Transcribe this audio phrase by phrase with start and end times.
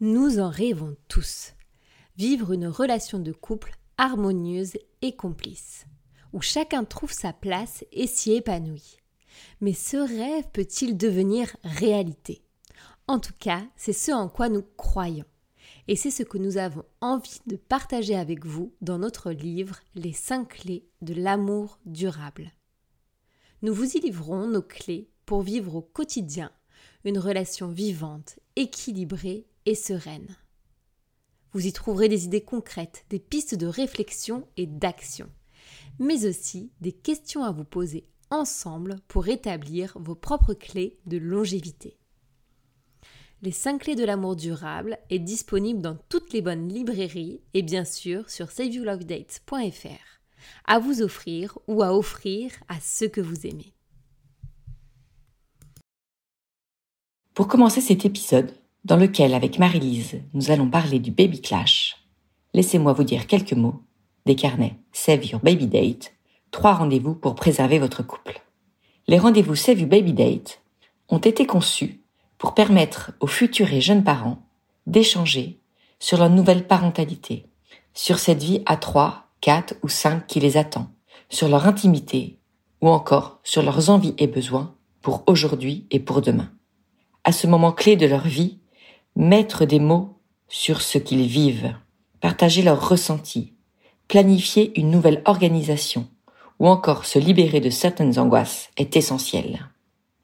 [0.00, 1.54] Nous en rêvons tous.
[2.18, 5.86] Vivre une relation de couple harmonieuse et complice,
[6.34, 8.98] où chacun trouve sa place et s'y épanouit.
[9.62, 12.42] Mais ce rêve peut-il devenir réalité?
[13.08, 15.24] En tout cas, c'est ce en quoi nous croyons.
[15.88, 20.12] Et c'est ce que nous avons envie de partager avec vous dans notre livre Les
[20.12, 22.52] 5 clés de l'amour durable.
[23.62, 26.52] Nous vous y livrons nos clés pour vivre au quotidien
[27.04, 30.36] une relation vivante, équilibrée et sereine.
[31.52, 35.28] Vous y trouverez des idées concrètes, des pistes de réflexion et d'action,
[35.98, 41.98] mais aussi des questions à vous poser ensemble pour établir vos propres clés de longévité.
[43.42, 47.84] Les 5 clés de l'amour durable est disponible dans toutes les bonnes librairies et bien
[47.84, 50.16] sûr sur saveyoulovedates.fr
[50.64, 53.72] à vous offrir ou à offrir à ceux que vous aimez.
[57.34, 58.52] Pour commencer cet épisode,
[58.86, 61.96] dans lequel, avec Marie-Lise, nous allons parler du baby clash,
[62.54, 63.82] laissez-moi vous dire quelques mots
[64.26, 66.12] des carnets Save Your Baby Date,
[66.52, 68.40] trois rendez-vous pour préserver votre couple.
[69.08, 70.62] Les rendez-vous Save Your Baby Date
[71.08, 72.00] ont été conçus
[72.38, 74.38] pour permettre aux futurs jeunes parents
[74.86, 75.58] d'échanger
[75.98, 77.46] sur leur nouvelle parentalité,
[77.92, 80.92] sur cette vie à trois, quatre ou cinq qui les attend,
[81.28, 82.38] sur leur intimité
[82.80, 86.52] ou encore sur leurs envies et besoins pour aujourd'hui et pour demain
[87.26, 88.60] à ce moment clé de leur vie,
[89.16, 91.74] mettre des mots sur ce qu'ils vivent,
[92.20, 93.54] partager leurs ressentis,
[94.08, 96.06] planifier une nouvelle organisation
[96.58, 99.66] ou encore se libérer de certaines angoisses est essentiel.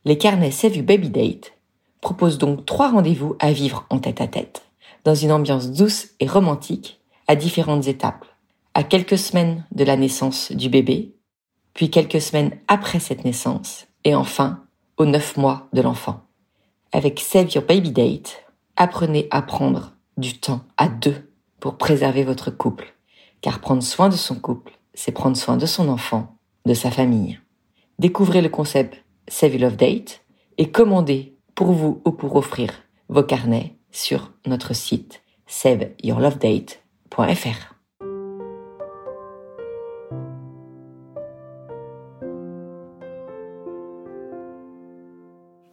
[0.05, 1.53] Les carnets Save You Baby Date
[2.01, 4.63] proposent donc trois rendez-vous à vivre en tête à tête,
[5.05, 8.27] dans une ambiance douce et romantique à différentes étapes,
[8.75, 11.15] à quelques semaines de la naissance du bébé,
[11.75, 14.65] puis quelques semaines après cette naissance, et enfin
[14.97, 16.23] aux neuf mois de l'enfant.
[16.93, 18.42] Avec Save Your Baby Date,
[18.77, 22.95] apprenez à prendre du temps à deux pour préserver votre couple.
[23.41, 27.39] Car prendre soin de son couple, c'est prendre soin de son enfant, de sa famille.
[27.99, 30.23] Découvrez le concept Save Your Love Date
[30.59, 32.71] et commandez pour vous ou pour offrir
[33.09, 37.72] vos carnets sur notre site saveyourlovedate.fr.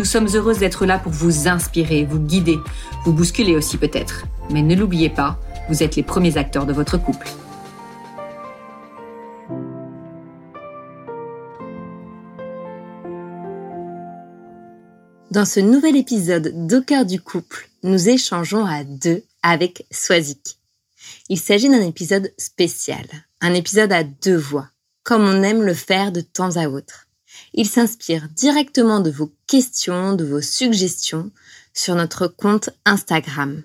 [0.00, 2.58] Nous sommes heureuses d'être là pour vous inspirer, vous guider,
[3.04, 4.24] vous bousculer aussi peut-être.
[4.50, 5.38] Mais ne l'oubliez pas,
[5.68, 7.28] vous êtes les premiers acteurs de votre couple.
[15.30, 20.56] Dans ce nouvel épisode d'Au du couple, nous échangeons à deux avec Swazik.
[21.28, 23.04] Il s'agit d'un épisode spécial,
[23.42, 24.70] un épisode à deux voix,
[25.02, 27.09] comme on aime le faire de temps à autre.
[27.52, 31.30] Il s'inspire directement de vos questions, de vos suggestions
[31.74, 33.62] sur notre compte Instagram.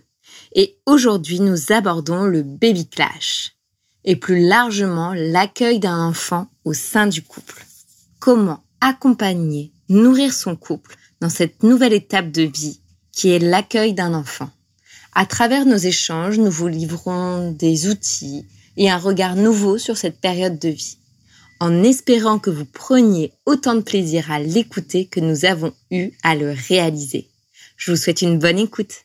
[0.54, 3.56] Et aujourd'hui, nous abordons le baby clash
[4.04, 7.66] et plus largement l'accueil d'un enfant au sein du couple.
[8.20, 12.80] Comment accompagner, nourrir son couple dans cette nouvelle étape de vie
[13.12, 14.50] qui est l'accueil d'un enfant?
[15.14, 18.46] À travers nos échanges, nous vous livrons des outils
[18.78, 20.98] et un regard nouveau sur cette période de vie
[21.60, 26.36] en espérant que vous preniez autant de plaisir à l'écouter que nous avons eu à
[26.36, 27.28] le réaliser.
[27.78, 29.05] Je vous souhaite une bonne écoute.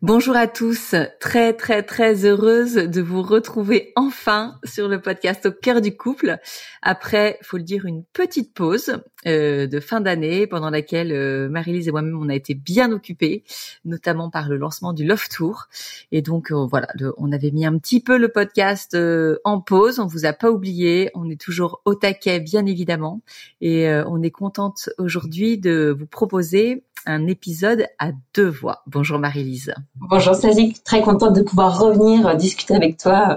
[0.00, 5.50] Bonjour à tous, très très très heureuse de vous retrouver enfin sur le podcast au
[5.50, 6.38] cœur du couple.
[6.82, 11.88] Après, faut le dire, une petite pause euh, de fin d'année pendant laquelle euh, Marie-Lise
[11.88, 13.42] et moi-même on a été bien occupés,
[13.84, 15.66] notamment par le lancement du Love Tour.
[16.12, 18.96] Et donc euh, voilà, on avait mis un petit peu le podcast
[19.42, 23.20] en pause, on vous a pas oublié, on est toujours au taquet bien évidemment.
[23.60, 28.82] Et on est contente aujourd'hui de vous proposer un épisode à deux voix.
[28.86, 29.74] Bonjour Marie-Lise.
[29.96, 33.36] Bonjour Sazik, très contente de pouvoir revenir euh, discuter avec toi euh,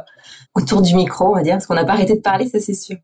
[0.55, 2.73] autour du micro, on va dire, parce qu'on n'a pas arrêté de parler, ça c'est
[2.73, 2.97] sûr.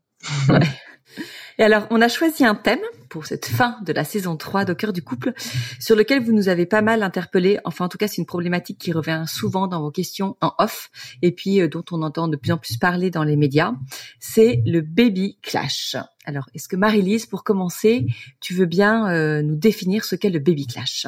[1.58, 2.78] Et alors, on a choisi un thème
[3.08, 5.32] pour cette fin de la saison 3 d'Au cœur du couple,
[5.80, 7.58] sur lequel vous nous avez pas mal interpellé.
[7.64, 10.90] Enfin, en tout cas, c'est une problématique qui revient souvent dans vos questions en off,
[11.22, 13.72] et puis euh, dont on entend de plus en plus parler dans les médias.
[14.20, 15.96] C'est le baby clash.
[16.24, 18.06] Alors, est-ce que Marie-Lise, pour commencer,
[18.40, 21.06] tu veux bien euh, nous définir ce qu'est le baby clash?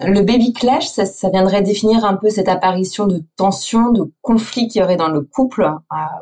[0.00, 4.68] Le baby clash, ça, ça, viendrait définir un peu cette apparition de tension, de conflit
[4.68, 5.68] qu'il y aurait dans le couple,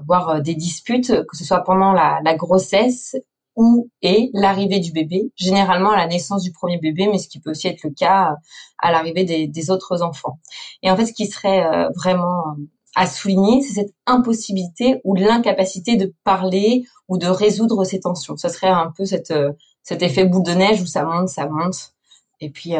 [0.06, 3.16] voire des disputes, que ce soit pendant la, la grossesse
[3.56, 7.40] ou et l'arrivée du bébé, généralement à la naissance du premier bébé, mais ce qui
[7.40, 8.36] peut aussi être le cas
[8.78, 10.38] à l'arrivée des, des, autres enfants.
[10.82, 12.62] Et en fait, ce qui serait euh, vraiment euh,
[12.94, 18.36] à souligner, c'est cette impossibilité ou l'incapacité de parler ou de résoudre ces tensions.
[18.36, 21.48] Ce serait un peu cette, euh, cet effet boule de neige où ça monte, ça
[21.48, 21.94] monte,
[22.40, 22.72] et puis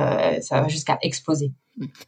[0.43, 1.53] ça va jusqu'à exploser.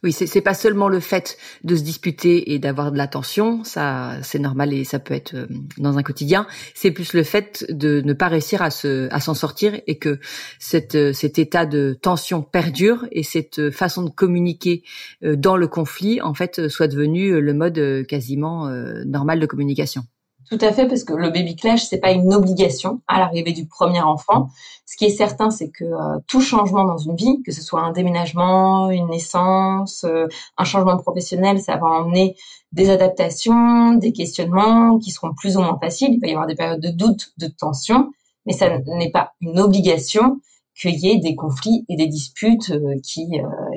[0.03, 4.39] Oui, c'est pas seulement le fait de se disputer et d'avoir de l'attention, ça c'est
[4.39, 5.45] normal et ça peut être euh,
[5.77, 6.47] dans un quotidien.
[6.73, 10.19] C'est plus le fait de ne pas réussir à se à s'en sortir et que
[10.57, 14.83] cette euh, cet état de tension perdure et cette façon de communiquer
[15.23, 18.69] euh, dans le conflit en fait soit devenu le mode quasiment
[19.05, 20.03] normal de communication.
[20.49, 23.67] Tout à fait, parce que le baby clash, c'est pas une obligation à l'arrivée du
[23.67, 24.49] premier enfant.
[24.87, 27.81] Ce qui est certain, c'est que euh, tout changement dans une vie, que ce soit
[27.81, 32.35] un déménagement, une naissance, euh, un changement professionnel, ça va emmener
[32.71, 36.13] des adaptations, des questionnements qui seront plus ou moins faciles.
[36.15, 38.09] Il va y avoir des périodes de doute, de tension,
[38.47, 40.41] mais ça n'est pas une obligation
[40.79, 43.29] qu'il y ait des conflits et des disputes euh, qui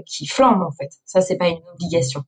[0.07, 0.91] qui flambent en fait.
[1.05, 2.23] Ça, c'est pas une obligation.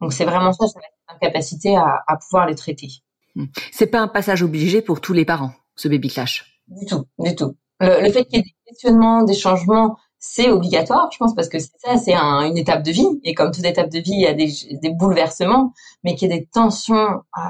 [0.00, 2.88] Donc c'est vraiment ça, ça va être incapacité à, à pouvoir les traiter.
[3.34, 3.46] Hmm.
[3.72, 6.60] C'est pas un passage obligé pour tous les parents, ce baby clash.
[6.68, 7.56] Du tout, du tout.
[7.80, 11.58] Le, fait qu'il y ait des questionnements, des changements, c'est obligatoire, je pense, parce que
[11.58, 13.06] c'est ça, c'est une étape de vie.
[13.24, 15.72] Et comme toute étape de vie, il y a des, des bouleversements,
[16.04, 17.40] mais qu'il y ait des tensions euh,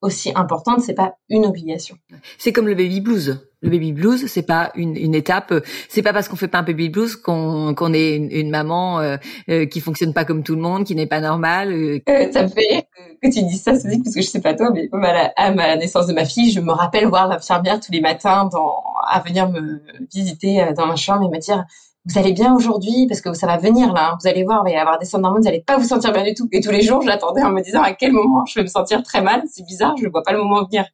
[0.00, 1.96] aussi importantes, c'est pas une obligation.
[2.38, 5.52] C'est comme le baby blues le baby blues, c'est pas une, une étape.
[5.88, 9.16] C'est pas parce qu'on fait pas un baby blues qu'on est une, maman euh,
[9.48, 11.72] euh, qui fonctionne pas comme tout le monde, qui n'est pas normale.
[11.72, 11.98] Euh.
[12.08, 12.86] euh ça fait
[13.22, 15.50] que tu dis ça, c'est parce que je sais pas toi, mais à la, à
[15.52, 19.20] la naissance de ma fille, je me rappelle voir l'infirmière tous les matins dans, à
[19.20, 21.64] venir me visiter dans ma chambre et me dire
[22.06, 23.06] vous allez bien aujourd'hui?
[23.08, 24.12] Parce que ça va venir là.
[24.12, 24.18] Hein.
[24.20, 26.34] Vous allez voir, il y avoir des d'hormones, vous allez pas vous sentir bien du
[26.34, 26.48] tout.
[26.52, 29.02] Et tous les jours, j'attendais en me disant à quel moment je vais me sentir
[29.02, 29.42] très mal?
[29.50, 30.86] C'est bizarre, je ne vois pas le moment venir.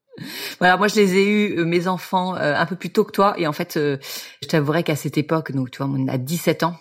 [0.59, 3.13] Voilà, moi je les ai eu euh, mes enfants euh, un peu plus tôt que
[3.13, 3.35] toi.
[3.39, 3.99] Et en fait euh,
[4.43, 6.77] je t'avouerais qu'à cette époque nous tu vois on a 17 ans,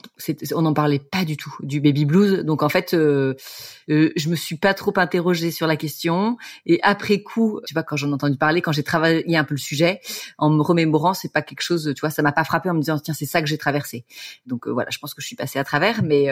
[0.54, 2.44] on n'en parlait pas du tout du baby blues.
[2.44, 6.38] Donc en fait je me suis pas trop interrogée sur la question.
[6.66, 9.56] Et après coup tu vois quand j'en ai entendu parler quand j'ai travaillé un peu
[9.56, 10.00] le sujet
[10.38, 12.80] en me remémorant c'est pas quelque chose tu vois ça m'a pas frappé en me
[12.80, 14.06] disant tiens c'est ça que j'ai traversé.
[14.46, 16.04] Donc voilà je pense que je suis passée à travers.
[16.04, 16.30] Mais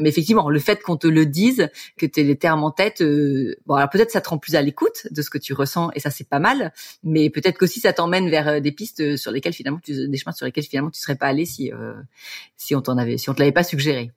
[0.00, 3.02] mais effectivement le fait qu'on te le dise que tu les termes en tête
[3.66, 6.00] bon alors peut-être ça te rend plus à l'écoute de ce que tu ressens et
[6.00, 6.72] ça c'est mal,
[7.02, 10.16] mais peut-être qu'aussi ça t'emmène vers euh, des pistes euh, sur lesquelles finalement tu, des
[10.16, 11.94] chemins sur lesquels finalement tu serais pas allé si euh,
[12.56, 14.10] si on t'en avait si on te l'avait pas suggéré.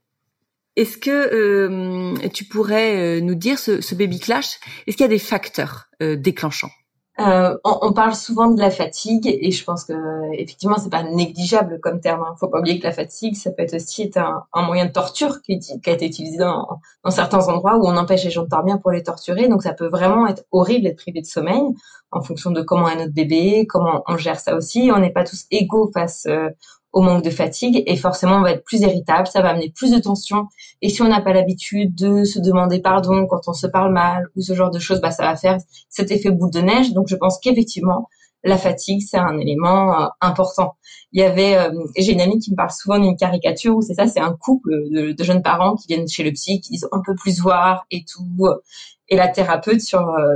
[0.75, 4.59] Est-ce que tu pourrais nous dire ce, baby clash?
[4.85, 6.69] Est-ce qu'il y a des facteurs déclenchants?
[7.19, 9.93] Euh, on, on, parle souvent de la fatigue et je pense que
[10.33, 12.21] effectivement c'est pas négligeable comme terme.
[12.21, 12.35] Hein.
[12.39, 15.41] Faut pas oublier que la fatigue, ça peut être aussi un, un moyen de torture
[15.41, 18.49] qui, qui, a été utilisé dans, dans, certains endroits où on empêche les gens de
[18.49, 19.47] dormir pour les torturer.
[19.47, 21.63] Donc ça peut vraiment être horrible d'être privé de sommeil
[22.11, 24.91] en fonction de comment est notre bébé, comment on gère ça aussi.
[24.93, 26.49] On n'est pas tous égaux face euh,
[26.94, 29.92] au manque de fatigue et forcément on va être plus irritable, ça va amener plus
[29.92, 30.48] de tension
[30.81, 34.28] et si on n'a pas l'habitude de se demander pardon quand on se parle mal
[34.36, 35.57] ou ce genre de choses, bah ça va faire
[35.89, 36.94] cet effet boule de neige.
[36.94, 38.10] Donc je pense qu'effectivement
[38.44, 40.75] la fatigue c'est un élément euh, important.
[41.12, 43.95] Il y avait euh, j'ai une amie qui me parle souvent d'une caricature où c'est
[43.95, 47.01] ça, c'est un couple de, jeunes parents qui viennent chez le psy qui disent on
[47.01, 48.48] peut plus voir et tout
[49.10, 50.36] et la thérapeute sur euh,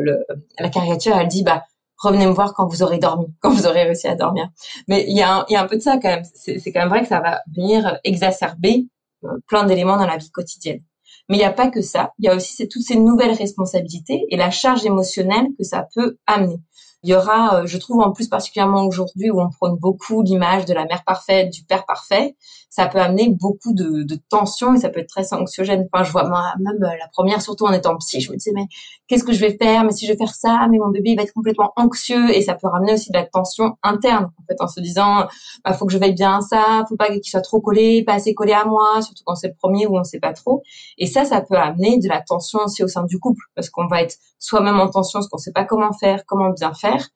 [0.59, 1.63] la caricature elle dit bah
[2.01, 4.49] revenez me voir quand vous aurez dormi, quand vous aurez réussi à dormir.
[4.87, 6.23] Mais il y a un, y a un peu de ça quand même.
[6.33, 8.87] C'est quand même vrai que ça va venir exacerber
[9.23, 10.81] euh, plein d'éléments dans la vie quotidienne.
[11.29, 12.11] Mais il n'y a pas que ça.
[12.19, 16.17] Il y a aussi toutes ces nouvelles responsabilités et la charge émotionnelle que ça peut
[16.25, 16.59] amener.
[17.03, 20.65] Il y aura, euh, je trouve en plus particulièrement aujourd'hui où on prône beaucoup l'image
[20.65, 22.35] de la mère parfaite, du père parfait,
[22.71, 25.87] ça peut amener beaucoup de, de tensions et ça peut être très anxiogène.
[25.91, 28.53] Enfin, je vois moi même euh, la première, surtout en étant psy, je me disais
[28.55, 28.65] mais
[29.07, 29.83] qu'est-ce que je vais faire?
[29.83, 32.41] Mais si je vais faire ça, mais mon bébé il va être complètement anxieux et
[32.41, 35.27] ça peut ramener aussi de la tension interne en fait en se disant
[35.65, 38.13] bah faut que je veille bien à ça, faut pas qu'il soit trop collé, pas
[38.13, 40.63] assez collé à moi, surtout quand c'est le premier où on sait pas trop.
[40.97, 43.87] Et ça, ça peut amener de la tension aussi au sein du couple parce qu'on
[43.87, 47.09] va être soi-même en tension, parce qu'on sait pas comment faire, comment bien faire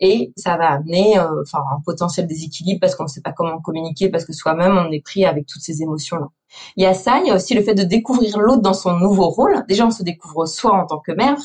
[0.00, 3.60] et ça va amener euh, enfin un potentiel déséquilibre parce qu'on ne sait pas comment
[3.60, 6.28] communiquer parce que soi-même on est pris avec toutes ces émotions là.
[6.76, 8.92] Il y a ça, il y a aussi le fait de découvrir l'autre dans son
[8.92, 9.64] nouveau rôle.
[9.68, 11.38] Déjà on se découvre soit en tant que mère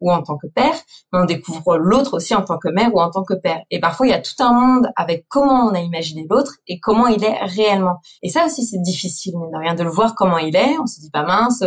[0.00, 0.74] ou en tant que père,
[1.12, 3.62] mais on découvre l'autre aussi en tant que mère ou en tant que père.
[3.70, 6.80] Et parfois il y a tout un monde avec comment on a imaginé l'autre et
[6.80, 8.00] comment il est réellement.
[8.22, 10.78] Et ça aussi c'est difficile mais de rien de le voir comment il est.
[10.78, 11.64] On se dit pas mince,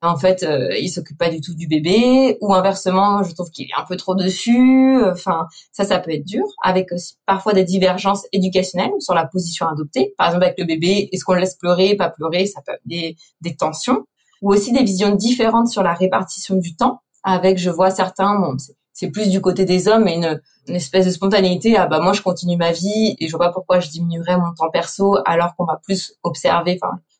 [0.00, 3.66] en fait, euh, il s'occupe pas du tout du bébé, ou inversement, je trouve qu'il
[3.66, 5.02] est un peu trop dessus.
[5.04, 9.66] Enfin, ça, ça peut être dur, avec aussi parfois des divergences éducationnelles sur la position
[9.66, 10.14] adoptée.
[10.16, 13.16] Par exemple, avec le bébé, est-ce qu'on le laisse pleurer, pas pleurer, ça peut des,
[13.40, 14.04] des tensions,
[14.40, 17.00] ou aussi des visions différentes sur la répartition du temps.
[17.24, 18.56] Avec, je vois certains, bon,
[18.92, 21.76] c'est plus du côté des hommes, mais une, une espèce de spontanéité.
[21.76, 24.52] Ah bah moi, je continue ma vie et je vois pas pourquoi je diminuerais mon
[24.54, 26.78] temps perso alors qu'on va plus observer.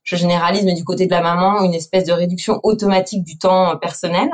[0.08, 3.72] Je généralise, mais du côté de la maman, une espèce de réduction automatique du temps
[3.72, 4.30] euh, personnel,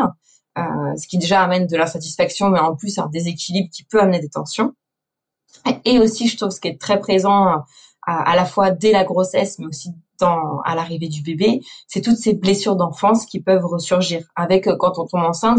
[0.56, 0.62] euh,
[0.96, 4.28] ce qui déjà amène de l'insatisfaction, mais en plus un déséquilibre qui peut amener des
[4.28, 4.72] tensions.
[5.84, 7.56] Et aussi, je trouve ce qui est très présent euh,
[8.02, 9.90] à, la fois dès la grossesse, mais aussi
[10.20, 14.24] dans, à l'arrivée du bébé, c'est toutes ces blessures d'enfance qui peuvent ressurgir.
[14.36, 15.58] Avec quand on tombe enceinte,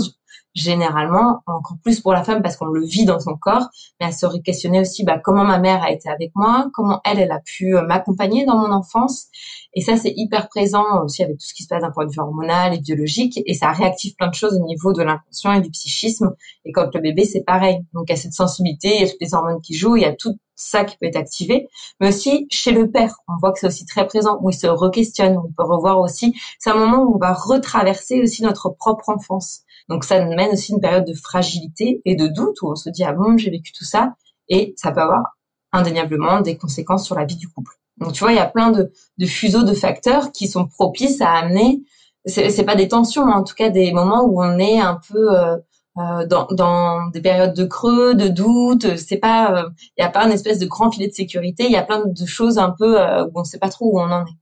[0.56, 3.68] généralement, encore plus pour la femme parce qu'on le vit dans son corps,
[4.00, 7.20] mais elle se questionner aussi bah, comment ma mère a été avec moi, comment elle,
[7.20, 9.28] elle a pu euh, m'accompagner dans mon enfance.
[9.74, 12.12] Et ça, c'est hyper présent aussi avec tout ce qui se passe d'un point de
[12.12, 15.62] vue hormonal et biologique, et ça réactive plein de choses au niveau de l'inconscient et
[15.62, 16.34] du psychisme.
[16.64, 17.80] Et quand le bébé, c'est pareil.
[17.94, 20.04] Donc, il y a cette sensibilité, il y a toutes les hormones qui jouent, il
[20.04, 21.68] y a tout ça qui peut être activé,
[22.00, 24.68] mais aussi chez le père, on voit que c'est aussi très présent, où il se
[24.68, 28.70] re-questionne, où il peut revoir aussi, c'est un moment où on va retraverser aussi notre
[28.70, 29.65] propre enfance.
[29.90, 33.04] Donc ça mène aussi une période de fragilité et de doute où on se dit
[33.04, 34.14] ah bon j'ai vécu tout ça
[34.50, 35.38] et ça peut avoir
[35.72, 37.74] indéniablement des conséquences sur la vie du couple.
[37.98, 38.92] Donc tu vois il y a plein de,
[39.26, 41.82] fuseaux de facteurs qui sont propices à amener
[42.26, 45.38] c'est pas des tensions mais en tout cas des moments où on est un peu
[45.38, 45.58] euh,
[45.98, 50.26] euh dans, des périodes de creux, de doute, c'est pas, euh, il n'y a pas
[50.26, 51.66] une espèce de grand filet de sécurité.
[51.66, 54.00] Il y a plein de choses un peu où on ne sait pas trop où
[54.00, 54.38] on en est.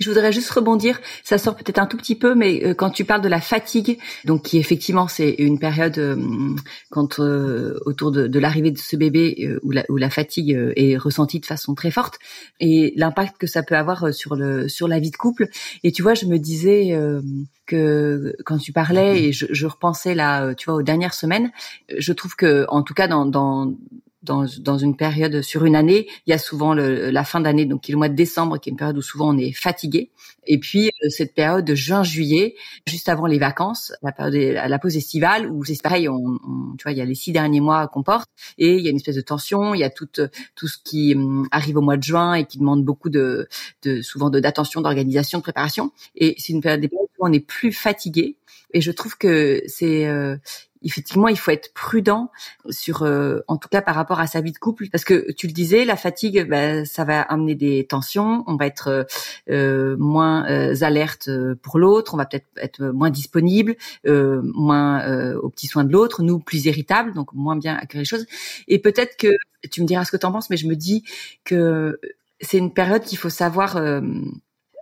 [0.00, 3.04] Je voudrais juste rebondir, ça sort peut-être un tout petit peu, mais euh, quand tu
[3.04, 6.16] parles de la fatigue, donc qui effectivement c'est une période euh,
[6.90, 10.96] quand euh, autour de, de l'arrivée de ce bébé où, la, où la fatigue est
[10.96, 12.18] ressentie de façon très forte
[12.60, 15.48] et l'impact que ça peut avoir sur le sur la vie de couple.
[15.82, 16.98] Et tu vois, je me disais
[17.66, 21.50] que quand tu parlais et je, je repensais là, tu vois, aux dernières semaines,
[21.96, 23.74] je trouve que en tout cas dans dans
[24.26, 27.64] dans, dans une période sur une année, il y a souvent le, la fin d'année,
[27.64, 29.52] donc qui est le mois de décembre, qui est une période où souvent on est
[29.52, 30.10] fatigué.
[30.46, 32.54] Et puis euh, cette période de juin-juillet,
[32.86, 36.38] juste avant les vacances, la période la pause estivale, où c'est pareil, on,
[36.78, 38.28] tu vois, il y a les six derniers mois qu'on porte,
[38.58, 40.08] et il y a une espèce de tension, il y a tout
[40.54, 43.48] tout ce qui hum, arrive au mois de juin et qui demande beaucoup de,
[43.82, 45.92] de souvent de d'attention, d'organisation, de préparation.
[46.16, 48.36] Et c'est une période où on est plus fatigué.
[48.72, 50.36] Et je trouve que c'est euh,
[50.86, 52.30] effectivement, il faut être prudent
[52.70, 55.46] sur, euh, en tout cas par rapport à sa vie de couple, parce que tu
[55.48, 59.04] le disais, la fatigue, bah, ça va amener des tensions, on va être euh,
[59.50, 61.28] euh moins euh, alerte
[61.62, 66.38] pour l'autre, on va peut-être être moins disponible, moins aux petits soins de l'autre, nous
[66.38, 68.26] plus irritables, donc moins bien accueillir les choses.
[68.68, 69.28] Et peut-être que
[69.70, 71.04] tu me diras ce que tu en penses, mais je me dis
[71.44, 71.98] que
[72.40, 73.76] c'est une période qu'il faut savoir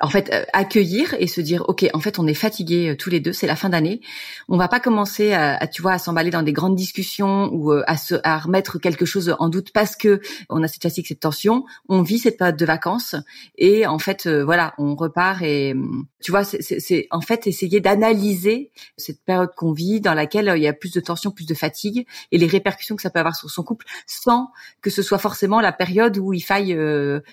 [0.05, 3.09] en fait euh, accueillir et se dire ok en fait on est fatigués euh, tous
[3.09, 4.03] les deux c'est la fin d'année.
[4.49, 7.83] On va pas commencer à, tu vois à s'emballer dans des grandes discussions ou euh,
[7.87, 10.21] à se à remettre quelque chose en doute parce que
[10.51, 11.65] on a cette fatigue cette tension.
[11.89, 13.17] On vit cette période de vacances
[13.57, 15.75] et en fait voilà on repart et
[16.21, 20.69] tu vois c'est en fait essayer d'analyser cette période qu'on vit dans laquelle il y
[20.69, 23.51] a plus de tension plus de fatigue et les répercussions que ça peut avoir sur
[23.51, 24.51] son couple sans
[24.83, 26.77] que ce soit forcément la période où il faille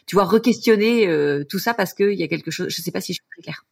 [0.05, 3.13] tu vois re-questionner tout ça parce qu'il y a quelque je ne sais pas si
[3.13, 3.65] je suis très claire.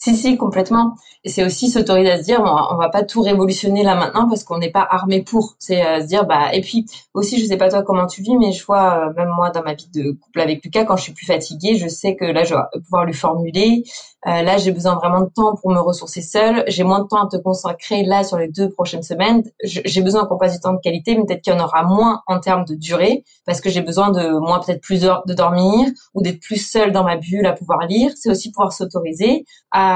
[0.00, 0.94] Si, si, complètement.
[1.24, 4.28] Et c'est aussi s'autoriser à se dire, bon, on va pas tout révolutionner là maintenant
[4.28, 5.56] parce qu'on n'est pas armé pour.
[5.58, 8.36] C'est euh, se dire, bah, et puis aussi, je sais pas toi comment tu vis,
[8.36, 11.02] mais je vois, euh, même moi dans ma vie de couple avec Lucas, quand je
[11.02, 13.82] suis plus fatiguée, je sais que là, je vais pouvoir lui formuler.
[14.26, 16.64] Euh, là, j'ai besoin vraiment de temps pour me ressourcer seule.
[16.66, 19.42] J'ai moins de temps à te consacrer là sur les deux prochaines semaines.
[19.62, 22.22] J'ai besoin qu'on passe du temps de qualité, mais peut-être qu'il y en aura moins
[22.26, 26.22] en termes de durée parce que j'ai besoin de moi peut-être plus de dormir ou
[26.22, 28.10] d'être plus seule dans ma bulle à pouvoir lire.
[28.16, 29.88] C'est aussi pouvoir s'autoriser à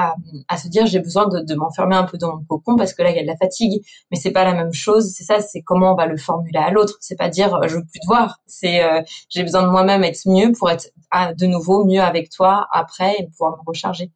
[0.49, 3.03] à, se dire j'ai besoin de, de m'enfermer un peu dans mon cocon parce que
[3.03, 5.41] là il y a de la fatigue mais c'est pas la même chose c'est ça
[5.41, 8.07] c'est comment on va le formuler à l'autre c'est pas dire je veux plus te
[8.07, 10.89] voir c'est euh, j'ai besoin de moi-même être mieux pour être
[11.37, 14.11] de nouveau mieux avec toi après et pouvoir me recharger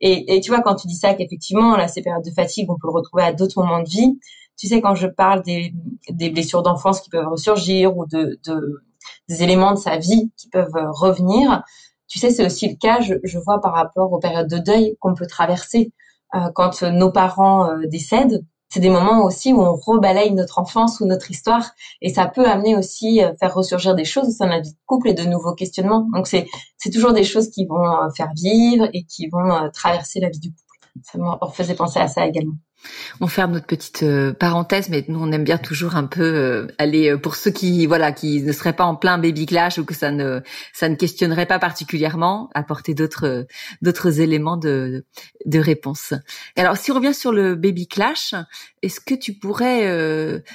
[0.00, 2.86] et, tu vois quand tu dis ça qu'effectivement là ces périodes de fatigue on peut
[2.88, 4.18] le retrouver à d'autres moments de vie
[4.56, 5.72] tu sais quand je parle des,
[6.30, 8.82] blessures d'enfance qui peuvent ressurgir ou de, de
[9.28, 11.62] des éléments de sa vie qui peuvent revenir
[12.08, 14.96] tu sais, c'est aussi le cas, je, je, vois par rapport aux périodes de deuil
[14.98, 15.92] qu'on peut traverser
[16.34, 18.44] euh, quand nos parents euh, décèdent.
[18.68, 21.70] C'est des moments aussi où on rebalaye notre enfance ou notre histoire
[22.02, 24.72] et ça peut amener aussi euh, faire ressurgir des choses au sein de la vie
[24.72, 26.06] de couple et de nouveaux questionnements.
[26.14, 26.46] Donc c'est
[26.76, 30.50] c'est toujours des choses qui vont faire vivre et qui vont traverser la vie du
[30.50, 31.02] couple.
[31.02, 32.54] Ça me faisait penser à ça également.
[33.20, 36.66] On ferme notre petite euh, parenthèse, mais nous on aime bien toujours un peu euh,
[36.78, 39.84] aller euh, pour ceux qui voilà qui ne seraient pas en plein baby clash ou
[39.84, 40.40] que ça ne
[40.72, 43.46] ça ne questionnerait pas particulièrement, apporter d'autres
[43.82, 45.04] d'autres éléments de
[45.44, 46.14] de réponse.
[46.56, 48.34] Alors si on revient sur le baby clash,
[48.82, 49.80] est-ce que tu pourrais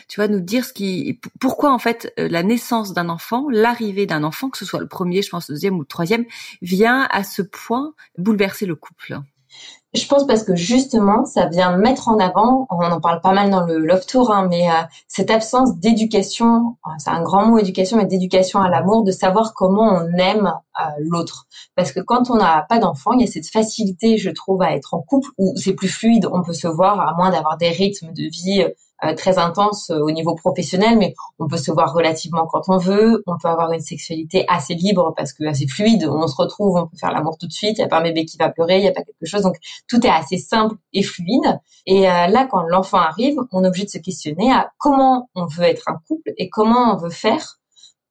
[0.08, 4.24] tu vas nous dire ce qui pourquoi en fait la naissance d'un enfant, l'arrivée d'un
[4.24, 6.26] enfant, que ce soit le premier, je pense le deuxième ou le troisième,
[6.62, 9.20] vient à ce point bouleverser le couple?
[9.94, 13.52] Je pense parce que justement, ça vient mettre en avant, on en parle pas mal
[13.52, 17.60] dans le Love Tour, hein, mais euh, cette absence d'éducation, euh, c'est un grand mot
[17.60, 21.46] éducation, mais d'éducation à l'amour, de savoir comment on aime euh, l'autre.
[21.76, 24.76] Parce que quand on n'a pas d'enfant, il y a cette facilité, je trouve, à
[24.76, 27.70] être en couple où c'est plus fluide, on peut se voir à moins d'avoir des
[27.70, 28.70] rythmes de vie euh,
[29.14, 33.22] très intense euh, au niveau professionnel, mais on peut se voir relativement quand on veut,
[33.28, 36.88] on peut avoir une sexualité assez libre parce que assez fluide, on se retrouve, on
[36.88, 38.78] peut faire l'amour tout de suite, il n'y a pas un bébé qui va pleurer,
[38.78, 39.58] il n'y a pas quelque chose, donc
[39.90, 41.60] tout est assez simple et fluide.
[41.86, 45.46] Et euh, là, quand l'enfant arrive, on est obligé de se questionner à comment on
[45.46, 47.60] veut être un couple et comment on veut faire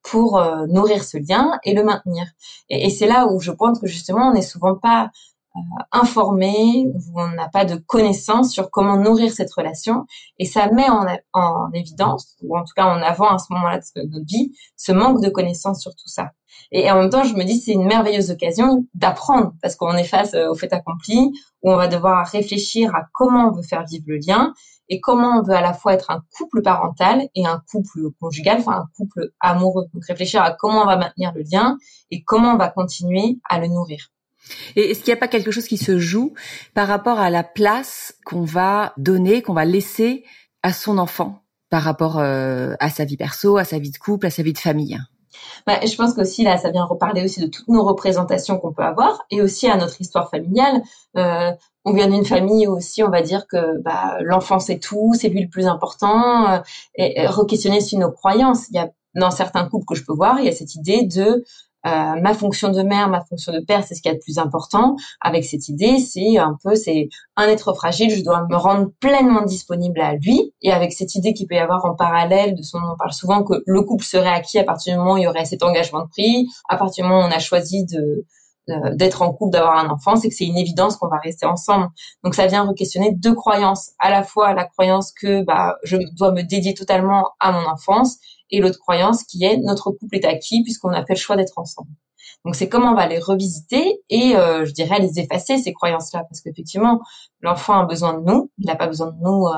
[0.03, 2.27] pour nourrir ce lien et le maintenir.
[2.69, 5.09] Et, et c'est là où je pense que justement, on n'est souvent pas euh,
[5.93, 10.07] informé, où on n'a pas de connaissances sur comment nourrir cette relation,
[10.39, 13.79] et ça met en, en évidence, ou en tout cas en avant à ce moment-là
[13.79, 16.31] de notre vie, ce manque de connaissances sur tout ça.
[16.71, 20.05] Et en même temps, je me dis c'est une merveilleuse occasion d'apprendre, parce qu'on est
[20.05, 21.33] face euh, au fait accompli,
[21.63, 24.53] où on va devoir réfléchir à comment on veut faire vivre le lien,
[24.89, 28.59] et comment on veut à la fois être un couple parental et un couple conjugal,
[28.61, 29.87] enfin un couple amoureux.
[29.95, 31.79] Donc réfléchir à comment on va maintenir le lien
[32.11, 34.12] et comment on va continuer à le nourrir.
[34.77, 36.35] Et est-ce qu'il n'y a pas quelque chose qui se joue
[36.75, 40.25] par rapport à la place qu'on va donner, qu'on va laisser
[40.63, 44.27] à son enfant par rapport euh, à sa vie perso, à sa vie de couple,
[44.27, 44.99] à sa vie de famille?
[45.67, 48.83] Bah, je pense qu'aussi là, ça vient reparler aussi de toutes nos représentations qu'on peut
[48.83, 50.83] avoir et aussi à notre histoire familiale.
[51.17, 51.51] Euh,
[51.85, 55.29] on vient d'une famille où aussi on va dire que bah, l'enfant c'est tout, c'est
[55.29, 56.49] lui le plus important.
[56.51, 56.59] Euh,
[56.97, 58.69] et, re-questionner aussi nos croyances.
[58.71, 61.03] Il y a dans certains couples que je peux voir, il y a cette idée
[61.05, 61.45] de
[61.87, 64.39] euh, ma fonction de mère, ma fonction de père, c'est ce qui est le plus
[64.39, 64.97] important.
[65.21, 69.43] Avec cette idée, c'est un peu, c'est un être fragile, je dois me rendre pleinement
[69.43, 70.53] disponible à lui.
[70.63, 73.43] Et avec cette idée qu'il peut y avoir en parallèle de son, on parle souvent
[73.43, 76.03] que le couple serait acquis à partir du moment où il y aurait cet engagement
[76.03, 78.25] de prix, à partir du moment où on a choisi de
[78.95, 81.89] d'être en couple, d'avoir un enfant, c'est que c'est une évidence qu'on va rester ensemble.
[82.23, 86.31] Donc ça vient re-questionner deux croyances, à la fois la croyance que bah, je dois
[86.33, 88.19] me dédier totalement à mon enfance
[88.53, 91.59] et l'autre croyance qui est notre couple est acquis puisqu'on a fait le choix d'être
[91.59, 91.91] ensemble.
[92.45, 96.25] Donc c'est comment on va les revisiter et euh, je dirais les effacer ces croyances-là
[96.29, 97.01] parce qu'effectivement
[97.41, 99.57] l'enfant a besoin de nous, il n'a pas besoin de nous euh,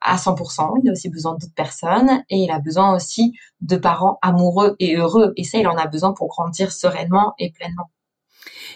[0.00, 4.18] à 100%, il a aussi besoin d'autres personnes et il a besoin aussi de parents
[4.22, 7.90] amoureux et heureux et ça il en a besoin pour grandir sereinement et pleinement.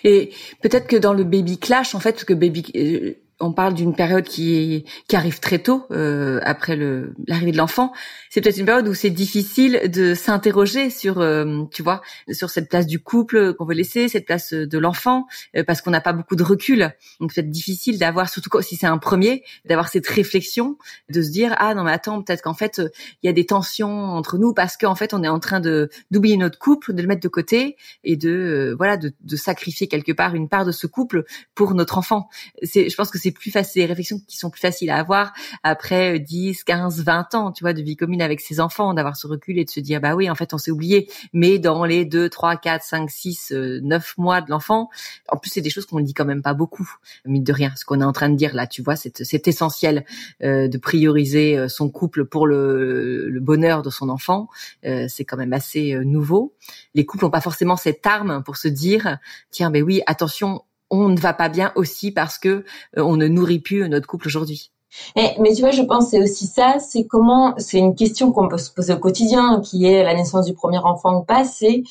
[0.05, 3.95] Et peut-être que dans le baby clash en fait que baby euh, on parle d'une
[3.95, 7.93] période qui qui arrive très tôt euh, après le l'arrivée de l'enfant.
[8.29, 12.69] C'est peut-être une période où c'est difficile de s'interroger sur, euh, tu vois, sur cette
[12.69, 15.27] place du couple qu'on veut laisser, cette place de l'enfant,
[15.57, 16.93] euh, parce qu'on n'a pas beaucoup de recul.
[17.19, 20.77] Donc peut-être difficile d'avoir, surtout si c'est un premier, d'avoir cette réflexion,
[21.09, 22.81] de se dire ah non mais attends peut-être qu'en fait
[23.23, 25.89] il y a des tensions entre nous parce qu'en fait on est en train de
[26.11, 30.13] d'oublier notre couple, de le mettre de côté et de voilà de, de sacrifier quelque
[30.13, 31.25] part une part de ce couple
[31.55, 32.29] pour notre enfant.
[32.63, 35.33] C'est, je pense que c'est plus facile, des réflexions qui sont plus faciles à avoir
[35.63, 39.27] après 10, 15, 20 ans, tu vois, de vie commune avec ses enfants, d'avoir ce
[39.27, 41.11] recul et de se dire, bah oui, en fait, on s'est oublié.
[41.33, 44.89] Mais dans les 2, 3, 4, 5, 6, 9 mois de l'enfant,
[45.29, 46.89] en plus, c'est des choses qu'on ne dit quand même pas beaucoup,
[47.25, 47.73] mine de rien.
[47.77, 50.05] Ce qu'on est en train de dire là, tu vois, c'est essentiel
[50.43, 54.49] euh, de prioriser euh, son couple pour le, le bonheur de son enfant.
[54.85, 56.55] Euh, c'est quand même assez euh, nouveau.
[56.95, 59.19] Les couples n'ont pas forcément cette arme pour se dire,
[59.51, 63.29] tiens, ben oui, attention, on ne va pas bien aussi parce que euh, on ne
[63.29, 64.73] nourrit plus notre couple aujourd'hui.
[65.17, 68.59] mais tu vois, je pense c'est aussi ça, c'est comment, c'est une question qu'on peut
[68.59, 71.83] se poser au quotidien, qui est la naissance du premier enfant ou pas, c'est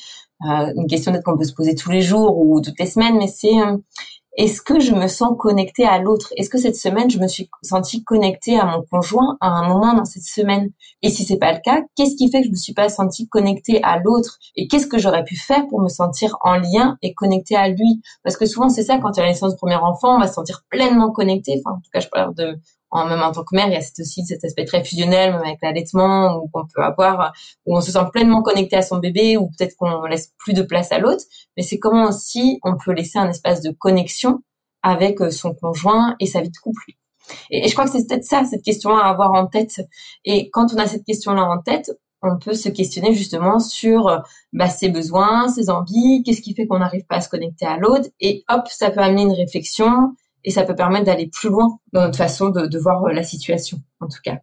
[0.48, 3.28] euh, une question qu'on peut se poser tous les jours ou toutes les semaines, mais
[3.28, 3.76] c'est euh,
[4.36, 6.32] est-ce que je me sens connectée à l'autre?
[6.36, 9.94] Est-ce que cette semaine, je me suis sentie connectée à mon conjoint à un moment
[9.94, 10.70] dans cette semaine?
[11.02, 13.28] Et si c'est pas le cas, qu'est-ce qui fait que je me suis pas sentie
[13.28, 14.38] connectée à l'autre?
[14.56, 18.02] Et qu'est-ce que j'aurais pu faire pour me sentir en lien et connectée à lui?
[18.22, 20.20] Parce que souvent, c'est ça, quand il y a la naissance du premier enfant, on
[20.20, 21.60] va se sentir pleinement connecté.
[21.64, 22.58] Enfin, en tout cas, je parle de
[22.90, 25.42] en même en tant que mère, il y a aussi cet aspect très fusionnel, même
[25.42, 27.32] avec l'allaitement, qu'on peut avoir,
[27.66, 30.62] où on se sent pleinement connecté à son bébé, ou peut-être qu'on laisse plus de
[30.62, 31.24] place à l'autre.
[31.56, 34.42] Mais c'est comment aussi on peut laisser un espace de connexion
[34.82, 36.92] avec euh, son conjoint et sa vie de couple.
[37.50, 39.80] Et, je crois que c'est peut-être ça, cette question à avoir en tête.
[40.24, 44.18] Et quand on a cette question-là en tête, on peut se questionner justement sur euh,
[44.52, 47.76] bah, ses besoins, ses envies, qu'est-ce qui fait qu'on n'arrive pas à se connecter à
[47.76, 51.78] l'autre, et hop, ça peut amener une réflexion et ça peut permettre d'aller plus loin
[51.92, 54.38] dans notre façon de, de voir la situation, en tout cas.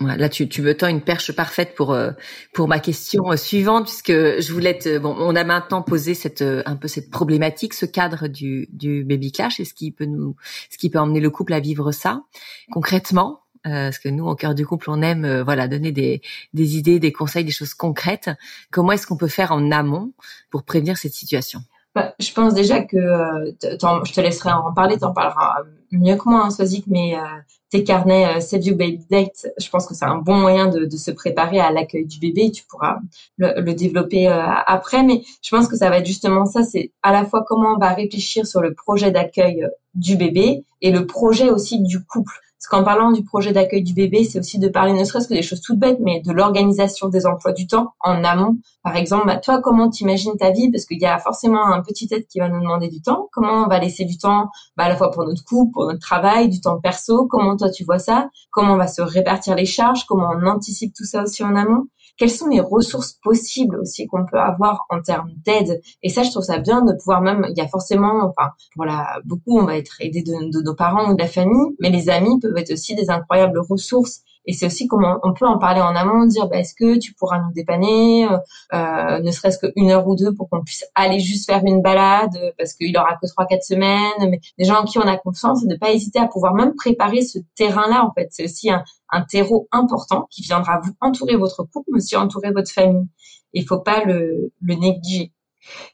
[0.00, 2.12] Là, tu, tu me tends une perche parfaite pour euh,
[2.54, 6.40] pour ma question euh, suivante, puisque je voulais te, bon, on a maintenant posé cette
[6.40, 10.06] euh, un peu cette problématique, ce cadre du du baby clash, et ce qui peut
[10.06, 10.34] nous,
[10.70, 12.22] ce qui peut emmener le couple à vivre ça
[12.70, 13.40] concrètement.
[13.64, 16.22] parce que nous, au cœur du couple, on aime voilà donner des
[16.54, 18.30] des idées, des conseils, des choses concrètes.
[18.70, 20.14] Comment est-ce qu'on peut faire en amont
[20.50, 21.60] pour prévenir cette situation?
[21.94, 26.28] Bah, je pense déjà que je te laisserai en parler, tu en parleras mieux que
[26.28, 27.16] moi, hein, Swazik, mais
[27.72, 30.84] tes carnets euh, Save You Baby Date, je pense que c'est un bon moyen de,
[30.84, 32.50] de se préparer à l'accueil du bébé.
[32.50, 32.98] Tu pourras
[33.38, 36.62] le, le développer euh, après, mais je pense que ça va être justement ça.
[36.62, 40.92] C'est à la fois comment on va réfléchir sur le projet d'accueil du bébé et
[40.92, 42.38] le projet aussi du couple.
[42.62, 45.34] Parce qu'en parlant du projet d'accueil du bébé, c'est aussi de parler ne serait-ce que
[45.34, 48.56] des choses toutes bêtes, mais de l'organisation des emplois du temps en amont.
[48.84, 50.70] Par exemple, bah, toi, comment tu imagines ta vie?
[50.70, 53.28] Parce qu'il y a forcément un petit être qui va nous demander du temps.
[53.32, 55.98] Comment on va laisser du temps bah, à la fois pour notre couple, pour notre
[55.98, 57.26] travail, du temps perso?
[57.26, 58.28] Comment toi tu vois ça?
[58.52, 60.04] Comment on va se répartir les charges?
[60.06, 61.88] Comment on anticipe tout ça aussi en amont?
[62.16, 65.80] Quelles sont les ressources possibles aussi qu'on peut avoir en termes d'aide?
[66.02, 69.20] Et ça, je trouve ça bien de pouvoir même, il y a forcément, enfin, voilà,
[69.24, 72.38] beaucoup, on va être aidé de nos parents ou de la famille, mais les amis
[72.40, 75.94] peuvent être aussi des incroyables ressources et c'est aussi comment on peut en parler en
[75.94, 78.38] amont, dire bah, est-ce que tu pourras nous dépanner, euh,
[78.74, 82.36] euh ne serait-ce qu'une heure ou deux pour qu'on puisse aller juste faire une balade
[82.58, 84.30] parce qu'il aura que trois quatre semaines.
[84.30, 87.22] Mais des gens en qui on a confiance de pas hésiter à pouvoir même préparer
[87.22, 88.04] ce terrain-là.
[88.04, 91.98] En fait, c'est aussi un, un terreau important qui viendra vous entourer votre couple, mais
[91.98, 93.06] aussi entourer votre famille.
[93.52, 95.32] Il faut pas le, le négliger.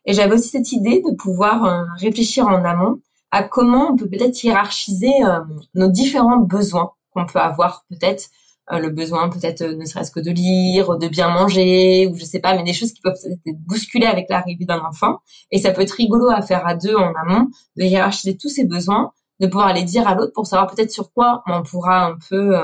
[0.07, 4.09] Et j'avais aussi cette idée de pouvoir euh, réfléchir en amont à comment on peut
[4.09, 5.41] peut-être hiérarchiser euh,
[5.75, 8.29] nos différents besoins qu'on peut avoir peut-être
[8.73, 12.41] euh, le besoin peut-être ne serait-ce que de lire, de bien manger ou je sais
[12.41, 15.19] pas mais des choses qui peuvent être bousculées avec l'arrivée d'un enfant.
[15.51, 18.65] Et ça peut être rigolo à faire à deux en amont de hiérarchiser tous ces
[18.65, 22.19] besoins de pouvoir les dire à l'autre pour savoir peut-être sur quoi on pourra un
[22.29, 22.57] peu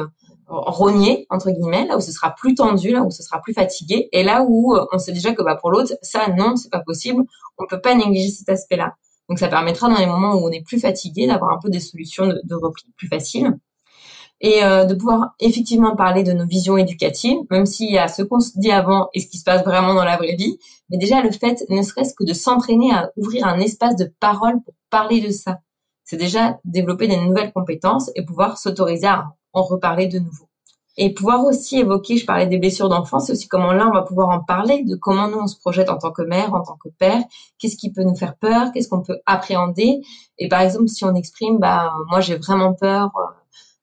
[0.46, 4.08] rogner entre guillemets là où ce sera plus tendu là où ce sera plus fatigué
[4.12, 6.80] et là où euh, on sait déjà que bah pour l'autre ça non c'est pas
[6.80, 7.24] possible
[7.58, 8.94] on peut pas négliger cet aspect là
[9.28, 11.80] donc ça permettra dans les moments où on est plus fatigué d'avoir un peu des
[11.80, 13.58] solutions de repli plus faciles
[14.40, 18.22] et euh, de pouvoir effectivement parler de nos visions éducatives même s'il y a ce
[18.22, 20.58] qu'on se dit avant et ce qui se passe vraiment dans la vraie vie
[20.90, 24.62] mais déjà le fait ne serait-ce que de s'entraîner à ouvrir un espace de parole
[24.64, 25.58] pour parler de ça
[26.04, 30.48] c'est déjà développer des nouvelles compétences et pouvoir s'autoriser à en reparler de nouveau.
[30.96, 34.02] Et pouvoir aussi évoquer, je parlais des blessures d'enfance, c'est aussi comment là on va
[34.02, 36.76] pouvoir en parler, de comment nous on se projette en tant que mère, en tant
[36.76, 37.20] que père,
[37.58, 40.02] qu'est-ce qui peut nous faire peur, qu'est-ce qu'on peut appréhender.
[40.38, 43.34] Et par exemple, si on exprime, bah moi j'ai vraiment peur euh,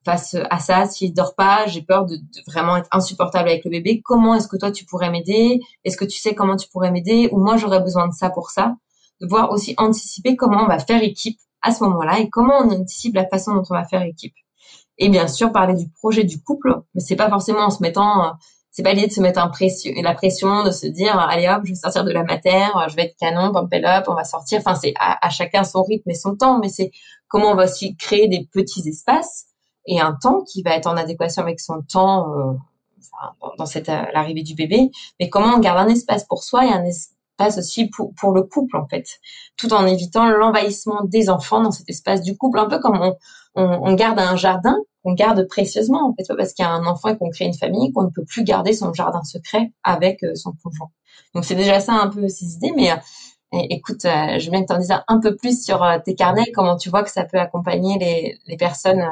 [0.04, 4.02] face à ça, s'il dort pas, j'ai peur de, vraiment être insupportable avec le bébé.
[4.04, 5.60] Comment est-ce que toi tu pourrais m'aider?
[5.84, 7.30] Est-ce que tu sais comment tu pourrais m'aider?
[7.32, 8.76] Ou moi j'aurais besoin de ça pour ça?
[9.20, 12.72] De pouvoir aussi anticiper comment on va faire équipe à ce moment-là et comment on
[12.72, 14.34] anticipe la façon dont on va faire équipe.
[14.98, 18.26] Et bien sûr, parler du projet du couple, mais c'est pas forcément en se mettant,
[18.26, 18.30] euh,
[18.72, 21.62] c'est pas l'idée de se mettre un pression, la pression, de se dire, allez hop,
[21.64, 24.60] je vais sortir de la matière, je vais être canon, pump up, on va sortir.
[24.60, 26.92] Enfin, c'est à, chacun son rythme et son temps, mais c'est
[27.28, 29.51] comment on va aussi créer des petits espaces
[29.86, 32.54] et un temps qui va être en adéquation avec son temps euh,
[33.58, 36.70] dans, cette euh, l'arrivée du bébé, mais comment on garde un espace pour soi et
[36.70, 39.20] un espace aussi pour, pour le couple en fait,
[39.58, 43.15] tout en évitant l'envahissement des enfants dans cet espace du couple, un peu comme on,
[43.56, 46.86] on, on garde un jardin qu'on garde précieusement, en fait, parce qu'il y a un
[46.86, 50.24] enfant et qu'on crée une famille, qu'on ne peut plus garder son jardin secret avec
[50.24, 50.91] euh, son conjoint.
[51.34, 52.98] Donc c'est déjà ça un peu ces idées, mais euh,
[53.70, 54.74] écoute, je veux bien que
[55.08, 58.58] un peu plus sur tes carnets, comment tu vois que ça peut accompagner les, les
[58.58, 59.04] personnes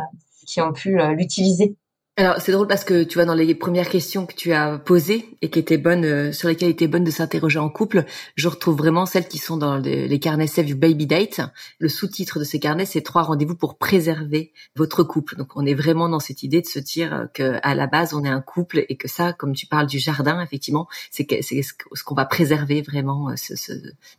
[0.49, 1.75] qui ont pu l'utiliser.
[2.19, 5.37] Alors c'est drôle parce que tu vois dans les premières questions que tu as posées
[5.41, 8.03] et qui étaient bonnes euh, sur lesquelles il était bonne de s'interroger en couple,
[8.35, 11.39] je retrouve vraiment celles qui sont dans les, carnets Save Baby Date.
[11.79, 15.37] Le sous-titre de ces carnets c'est trois rendez-vous pour préserver votre couple.
[15.37, 18.13] Donc on est vraiment dans cette idée de se dire euh, que à la base
[18.13, 22.03] on est un couple et que ça comme tu parles du jardin effectivement, c'est ce
[22.03, 23.71] qu'on va préserver vraiment euh, ce, ce,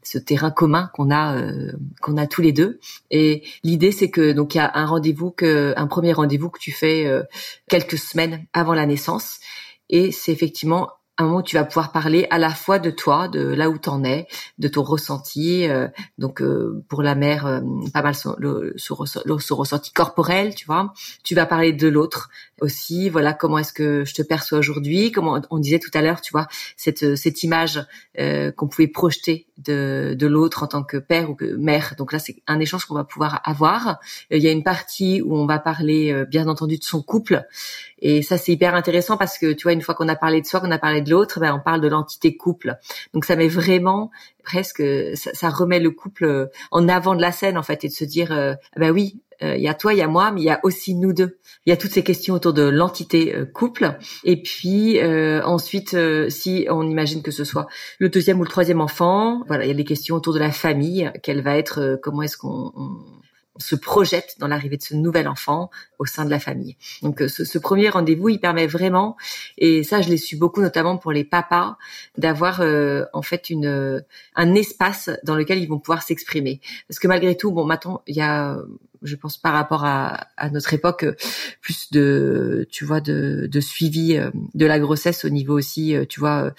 [0.03, 1.37] ce terrain commun qu'on a
[2.01, 2.81] qu'on a tous les deux.
[3.11, 6.61] Et l'idée c'est que donc il y a un rendez-vous que un premier rendez-vous que
[6.61, 7.07] tu fais
[7.69, 9.41] quelques semaines avant la naissance.
[9.89, 13.29] Et c'est effectivement un moment où tu vas pouvoir parler à la fois de toi,
[13.29, 14.27] de là où tu en es,
[14.59, 15.69] de ton ressenti.
[15.69, 17.61] Euh, donc euh, pour la mère, euh,
[17.93, 18.75] pas mal son, le,
[19.51, 20.93] ressenti corporel, tu vois.
[21.23, 23.11] Tu vas parler de l'autre aussi.
[23.11, 25.13] Voilà comment est-ce que je te perçois aujourd'hui.
[25.13, 27.85] Comment on disait tout à l'heure, tu vois, cette cette image
[28.57, 31.95] qu'on pouvait projeter de de l'autre en tant que père ou que mère.
[31.99, 33.99] Donc là, c'est un échange qu'on va pouvoir avoir.
[34.31, 37.47] Il y a une partie où on va parler, bien entendu, de son couple.
[38.03, 40.47] Et ça, c'est hyper intéressant parce que tu vois, une fois qu'on a parlé de
[40.47, 42.77] soi, qu'on a parlé de l'autre, ben, on parle de l'entité couple.
[43.13, 44.11] Donc ça met vraiment
[44.43, 44.83] presque,
[45.15, 48.33] ça, remet le couple en avant de la scène en fait, et de se dire,
[48.33, 50.61] euh, ben oui, il y a toi, il y a moi, mais il y a
[50.65, 51.39] aussi nous deux.
[51.65, 53.97] Il y a toutes ces questions autour de l'entité couple.
[54.23, 55.97] Et puis ensuite,
[56.29, 57.67] si on imagine que ce soit
[57.99, 60.51] le deuxième ou le troisième enfant, voilà, il y a des questions autour de la
[60.51, 61.11] famille.
[61.23, 62.71] Quelle va être, comment est-ce qu'on
[63.61, 66.77] se projette dans l'arrivée de ce nouvel enfant au sein de la famille.
[67.03, 69.17] Donc euh, ce, premier rendez-vous, il permet vraiment,
[69.59, 71.77] et ça je l'ai su beaucoup notamment pour les papas,
[72.17, 74.03] d'avoir euh, en fait une
[74.35, 76.61] un espace dans lequel ils vont pouvoir s'exprimer.
[76.89, 78.59] Parce que malgré tout, bon maintenant il y a
[79.03, 81.07] je pense par rapport à, notre époque
[81.61, 86.53] plus de tu vois de, suivi euh, de la grossesse au niveau aussi tu vois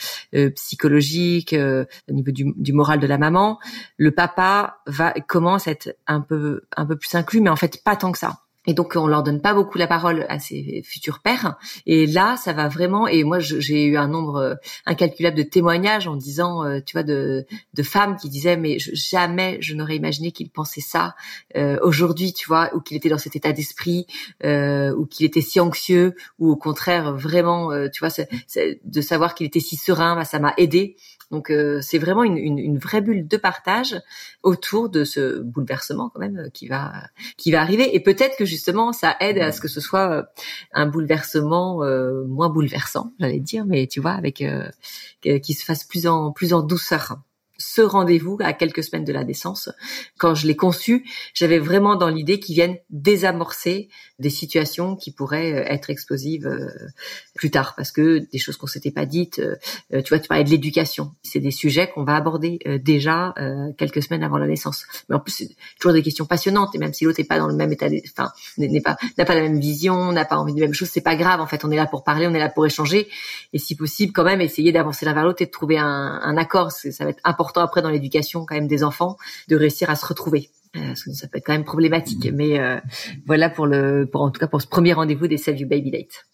[0.55, 3.59] psychologique au niveau du, du, moral de la maman.
[3.97, 7.83] Le papa va commence à être un peu un peu plus inclus mais en fait
[7.83, 10.83] pas tant que ça et donc on leur donne pas beaucoup la parole à ces
[10.85, 11.57] futurs pères.
[11.87, 13.07] Et là, ça va vraiment.
[13.07, 17.03] Et moi, j'ai eu un nombre euh, incalculable de témoignages en disant, euh, tu vois,
[17.03, 21.15] de, de femmes qui disaient mais jamais je n'aurais imaginé qu'il pensait ça
[21.55, 24.05] euh, aujourd'hui, tu vois, ou qu'il était dans cet état d'esprit,
[24.43, 28.13] ou qu'il était si anxieux, ou au contraire vraiment, tu vois,
[28.83, 30.95] de savoir qu'il était si serein, bah, ça m'a aidé.
[31.31, 33.99] Donc euh, c'est vraiment une, une, une, vraie bulle de partage
[34.43, 36.91] autour de ce bouleversement quand même euh, qui va
[37.37, 37.95] qui va arriver.
[37.95, 40.23] Et peut-être que justement ça aide à ce que ce soit euh,
[40.73, 41.79] un bouleversement
[42.27, 44.43] moins bouleversant, j'allais dire, mais tu vois, avec
[45.21, 47.17] qui se fasse plus en plus en douceur
[47.61, 49.69] ce rendez-vous à quelques semaines de la naissance.
[50.17, 55.53] Quand je l'ai conçu, j'avais vraiment dans l'idée qu'ils viennent désamorcer des situations qui pourraient
[55.53, 56.69] euh, être explosives euh,
[57.35, 59.39] plus tard, parce que des choses qu'on s'était pas dites.
[59.39, 59.55] Euh,
[60.01, 61.11] tu vois, tu parlais de l'éducation.
[61.23, 63.33] C'est des sujets qu'on va aborder déjà
[63.77, 64.85] quelques semaines avant la naissance.
[65.09, 66.73] Mais en plus, c'est toujours des questions passionnantes.
[66.75, 69.35] Et même si l'autre n'est pas dans le même état, enfin, n'est pas n'a pas
[69.35, 71.41] la même vision, n'a pas envie de la même chose, c'est pas grave.
[71.41, 73.07] En fait, on est là pour parler, on est là pour échanger,
[73.53, 76.37] et si possible, quand même, essayer d'avancer l'un vers l'autre et de trouver un, un
[76.37, 76.71] accord.
[76.71, 79.17] Ça va être important après dans l'éducation quand même des enfants
[79.49, 80.49] de réussir à se retrouver.
[80.77, 82.79] Euh, parce que ça peut être quand même problématique, mais euh,
[83.25, 85.91] voilà pour le, pour en tout cas pour ce premier rendez-vous des Save You Baby
[85.91, 86.25] Date.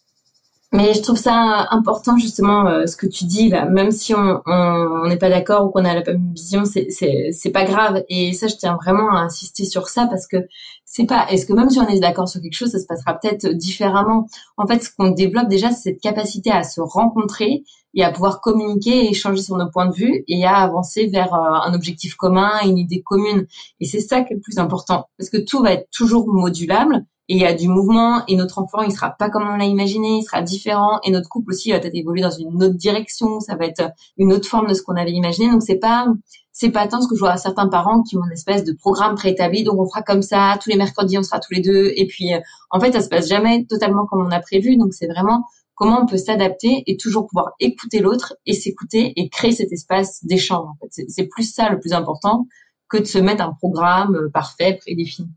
[0.73, 5.08] Mais je trouve ça important justement euh, ce que tu dis là, même si on
[5.08, 8.03] n'est pas d'accord ou qu'on a la même vision, c'est pas grave.
[8.10, 10.38] Et ça, je tiens vraiment à insister sur ça parce que
[10.84, 11.25] c'est pas.
[11.30, 14.27] Est-ce que même si on est d'accord sur quelque chose, ça se passera peut-être différemment?
[14.58, 18.41] En fait, ce qu'on développe déjà, c'est cette capacité à se rencontrer et à pouvoir
[18.41, 22.15] communiquer et échanger sur nos points de vue et à avancer vers euh, un objectif
[22.15, 23.47] commun, une idée commune.
[23.80, 27.06] Et c'est ça qui est le plus important parce que tout va être toujours modulable
[27.30, 29.66] et il y a du mouvement et notre enfant il sera pas comme on l'a
[29.66, 33.40] imaginé, il sera différent et notre couple aussi va peut-être évoluer dans une autre direction,
[33.40, 35.52] ça va être une autre forme de ce qu'on avait imaginé.
[35.52, 36.08] Donc c'est pas
[36.54, 38.74] c'est pas tant ce que je vois à certains parents qui ont une espèce de
[38.74, 41.92] programme préétabli, donc on fera comme ça, tous les mercredis on sera tous les deux
[41.96, 42.40] et puis euh,
[42.72, 44.78] en fait ça se passe jamais totalement comme on a prévu.
[44.78, 45.44] Donc c'est vraiment
[45.76, 50.26] comment on peut s'adapter et toujours pouvoir écouter l'autre et s'écouter et créer cet espace
[50.26, 50.68] d'échange.
[50.68, 51.04] En fait.
[51.08, 52.48] C'est plus ça le plus important
[52.90, 55.30] que de se mettre un programme euh, parfait, prédéfini.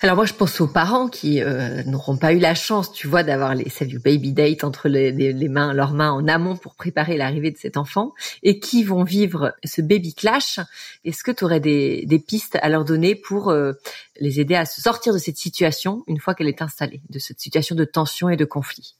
[0.00, 3.22] Alors moi, je pense aux parents qui euh, n'auront pas eu la chance, tu vois,
[3.22, 6.74] d'avoir les Save You Baby Date entre les, les, mains, leurs mains en amont pour
[6.74, 10.60] préparer l'arrivée de cet enfant, et qui vont vivre ce baby clash.
[11.04, 13.72] Est-ce que tu aurais des, des, pistes à leur donner pour euh,
[14.20, 17.40] les aider à se sortir de cette situation une fois qu'elle est installée, de cette
[17.40, 18.94] situation de tension et de conflit?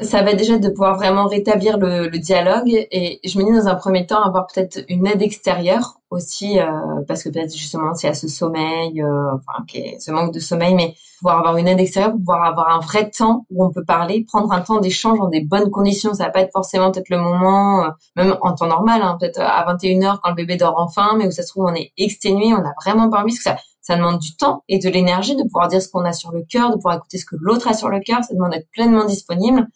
[0.00, 3.66] Ça va déjà de pouvoir vraiment rétablir le, le, dialogue et je me dis dans
[3.66, 6.66] un premier temps avoir peut-être une aide extérieure aussi euh,
[7.08, 9.64] parce que peut-être justement c'est à ce sommeil euh, enfin
[9.98, 13.46] ce manque de sommeil mais pouvoir avoir une aide extérieure pouvoir avoir un vrai temps
[13.50, 16.12] où on peut parler prendre un temps d'échange dans des bonnes conditions.
[16.12, 19.40] Ça va pas être forcément peut-être le moment euh, même en temps normal hein, peut-être
[19.40, 22.52] à 21h quand le bébé dort enfin mais où ça se trouve on est exténué
[22.52, 23.56] on a vraiment pas envie parce que ça
[23.86, 26.42] ça demande du temps et de l'énergie de pouvoir dire ce qu'on a sur le
[26.42, 28.24] cœur, de pouvoir écouter ce que l'autre a sur le cœur.
[28.24, 29.68] Ça demande d'être pleinement disponible.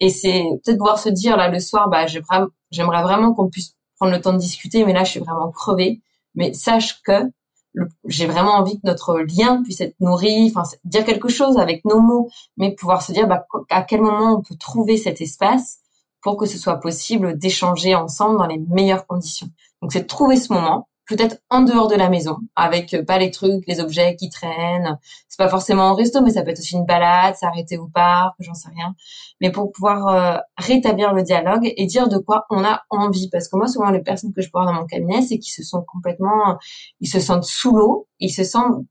[0.00, 4.12] Et c'est peut-être pouvoir se dire là le soir, bah j'aimerais vraiment qu'on puisse prendre
[4.12, 6.00] le temps de discuter, mais là je suis vraiment crevée.
[6.34, 7.30] Mais sache que
[8.06, 12.00] j'ai vraiment envie que notre lien puisse être nourri, enfin dire quelque chose avec nos
[12.00, 15.80] mots, mais pouvoir se dire bah, à quel moment on peut trouver cet espace
[16.22, 19.48] pour que ce soit possible d'échanger ensemble dans les meilleures conditions.
[19.82, 23.30] Donc c'est trouver ce moment, peut-être en dehors de la maison, avec euh, pas les
[23.30, 24.98] trucs, les objets qui traînent.
[25.28, 28.34] C'est pas forcément en resto, mais ça peut être aussi une balade, s'arrêter au parc,
[28.40, 28.94] j'en sais rien.
[29.40, 33.28] Mais pour pouvoir euh, rétablir le dialogue et dire de quoi on a envie.
[33.30, 35.62] Parce que moi, souvent, les personnes que je vois dans mon cabinet, c'est qu'ils se
[35.62, 36.58] sont complètement,
[37.00, 38.84] ils se sentent sous l'eau, ils se sentent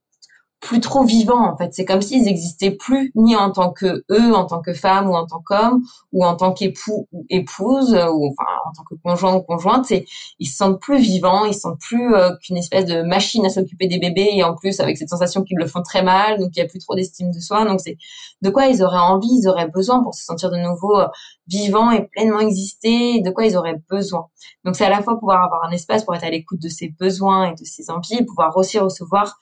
[0.60, 1.74] plus trop vivants en fait.
[1.74, 5.16] C'est comme s'ils existaient plus ni en tant que eux, en tant que femmes ou
[5.16, 9.36] en tant qu'hommes ou en tant qu'époux ou épouse ou enfin en tant que conjoint
[9.36, 9.86] ou conjointe.
[9.86, 10.06] C'est
[10.40, 13.50] ils se sentent plus vivants, ils se sentent plus euh, qu'une espèce de machine à
[13.50, 16.50] s'occuper des bébés et en plus avec cette sensation qu'ils le font très mal, donc
[16.56, 17.64] il y a plus trop d'estime de soi.
[17.66, 17.98] Donc c'est
[18.42, 21.08] de quoi ils auraient envie, ils auraient besoin pour se sentir de nouveau euh,
[21.48, 24.28] vivants et pleinement exister, de quoi ils auraient besoin.
[24.66, 26.90] Donc c'est à la fois pouvoir avoir un espace pour être à l'écoute de ses
[27.00, 29.38] besoins et de ses envies, pouvoir aussi recevoir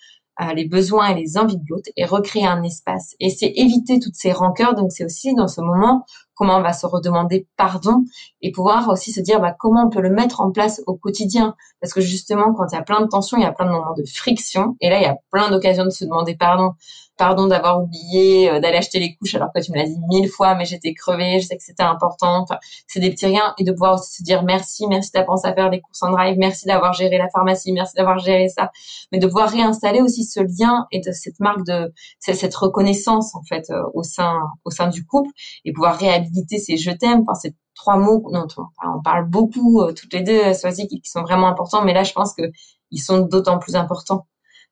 [0.56, 3.15] les besoins et les envies de l'autre et recréer un espace.
[3.19, 4.76] Et c'est éviter toutes ces rancœurs.
[4.76, 8.04] Donc c'est aussi dans ce moment comment on va se redemander pardon
[8.41, 11.56] et pouvoir aussi se dire bah, comment on peut le mettre en place au quotidien.
[11.82, 13.71] Parce que justement, quand il y a plein de tensions, il y a plein de
[13.71, 14.76] moments de friction.
[14.82, 16.74] Et là, il y a plein d'occasions de se demander pardon
[17.17, 20.30] pardon d'avoir oublié euh, d'aller acheter les couches alors que tu me l'as dit mille
[20.30, 22.41] fois, mais j'étais crevée, je sais que c'était important.
[22.43, 25.48] Enfin, c'est des petits riens et de pouvoir aussi se dire merci, merci d'avoir pensé
[25.48, 28.71] à faire des courses en drive, merci d'avoir géré la pharmacie, merci d'avoir géré ça,
[29.12, 33.43] mais de pouvoir réinstaller aussi ce lien et de cette marque de cette reconnaissance en
[33.43, 35.30] fait euh, au sein au sein du couple
[35.63, 36.25] et pouvoir réhabiliter
[36.58, 40.54] ces je t'aime, enfin ces trois mots dont on, parle beaucoup euh, toutes les deux,
[40.54, 42.44] Soisy, qui, sont vraiment importants, mais là je pense que
[42.92, 44.28] ils sont d'autant plus importants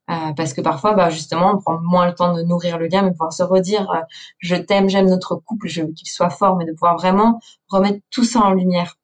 [0.09, 3.03] euh, parce que parfois, bah, justement, on prend moins le temps de nourrir le lien,
[3.03, 4.01] mais pouvoir se redire euh,
[4.39, 7.39] je t'aime, j'aime notre couple, je veux qu'il soit fort, mais de pouvoir vraiment
[7.69, 8.97] remettre tout ça en lumière.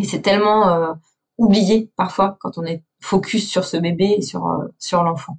[0.00, 0.92] Et c'est tellement euh,
[1.38, 5.38] oublié parfois quand on est focus sur ce bébé et sur l'enfant.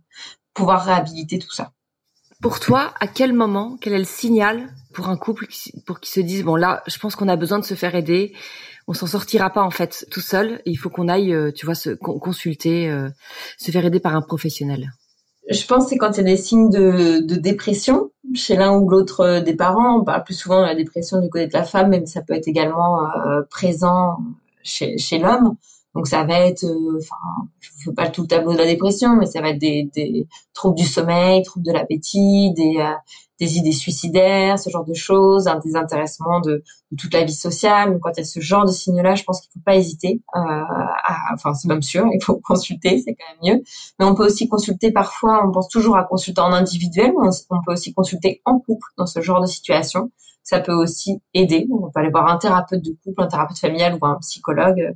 [0.54, 1.72] Pouvoir réhabiliter tout ça.
[2.42, 5.48] Pour toi, à quel moment, quel est le signal pour un couple
[5.86, 8.34] pour qu'ils se disent bon là, je pense qu'on a besoin de se faire aider,
[8.88, 11.90] on s'en sortira pas en fait tout seul, il faut qu'on aille, tu vois, se
[11.92, 12.90] consulter,
[13.58, 14.92] se faire aider par un professionnel?
[15.50, 18.78] Je pense que c'est quand il y a des signes de, de dépression chez l'un
[18.78, 20.00] ou l'autre euh, des parents.
[20.00, 22.34] On parle plus souvent de la dépression du côté de la femme, mais ça peut
[22.34, 24.18] être également euh, présent
[24.64, 25.56] chez, chez l'homme.
[25.98, 27.16] Donc ça va être, euh, enfin,
[27.60, 29.90] je ne fais pas tout le tableau de la dépression, mais ça va être des,
[29.96, 32.80] des troubles du sommeil, troubles de l'appétit, des,
[33.40, 37.94] des idées suicidaires, ce genre de choses, un désintéressement de, de, toute la vie sociale.
[37.94, 39.76] Donc, quand il y a ce genre de signes-là, je pense qu'il ne faut pas
[39.76, 40.22] hésiter.
[40.36, 40.40] Euh,
[41.34, 43.64] enfin, c'est même sûr, il faut consulter, c'est quand même mieux.
[44.00, 47.62] Mais on peut aussi consulter parfois, on pense toujours à consulter en individuel, mais on,
[47.64, 50.12] peut aussi consulter en couple dans ce genre de situation.
[50.50, 51.68] Ça peut aussi aider.
[51.70, 54.96] On peut aller voir un thérapeute de couple, un thérapeute familial ou un psychologue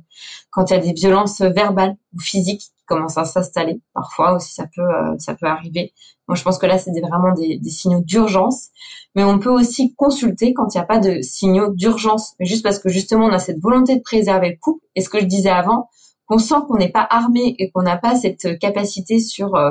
[0.50, 3.82] quand il y a des violences verbales ou physiques qui commencent à s'installer.
[3.92, 5.92] Parfois aussi, ça peut, euh, ça peut arriver.
[6.26, 8.70] Moi, je pense que là, c'est vraiment des, des signaux d'urgence.
[9.14, 12.32] Mais on peut aussi consulter quand il n'y a pas de signaux d'urgence.
[12.40, 14.82] Juste parce que justement, on a cette volonté de préserver le couple.
[14.94, 15.90] Et ce que je disais avant,
[16.24, 19.70] qu'on sent qu'on n'est pas armé et qu'on n'a pas cette capacité sur euh,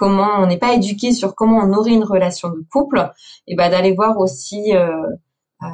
[0.00, 3.12] comment on n'est pas éduqué sur comment on nourrit une relation de couple,
[3.46, 4.88] et ben d'aller voir aussi euh,
[5.62, 5.66] euh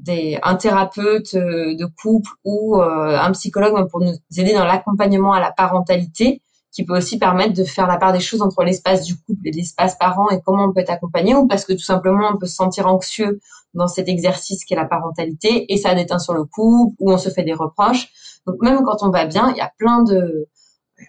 [0.00, 5.50] des, un thérapeute de couple ou un psychologue pour nous aider dans l'accompagnement à la
[5.50, 6.40] parentalité
[6.72, 9.50] qui peut aussi permettre de faire la part des choses entre l'espace du couple et
[9.50, 12.46] l'espace parent et comment on peut être accompagné ou parce que tout simplement on peut
[12.46, 13.40] se sentir anxieux
[13.74, 17.18] dans cet exercice qui est la parentalité et ça déteint sur le couple ou on
[17.18, 18.08] se fait des reproches.
[18.46, 20.48] Donc même quand on va bien, il y a plein de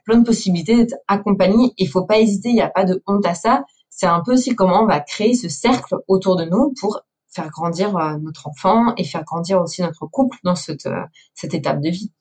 [0.05, 1.73] plein de possibilités d'être accompagné.
[1.77, 3.63] Il faut pas hésiter, il n'y a pas de honte à ça.
[3.89, 7.49] C'est un peu aussi comment on va créer ce cercle autour de nous pour faire
[7.49, 11.81] grandir euh, notre enfant et faire grandir aussi notre couple dans cette, euh, cette étape
[11.81, 12.11] de vie.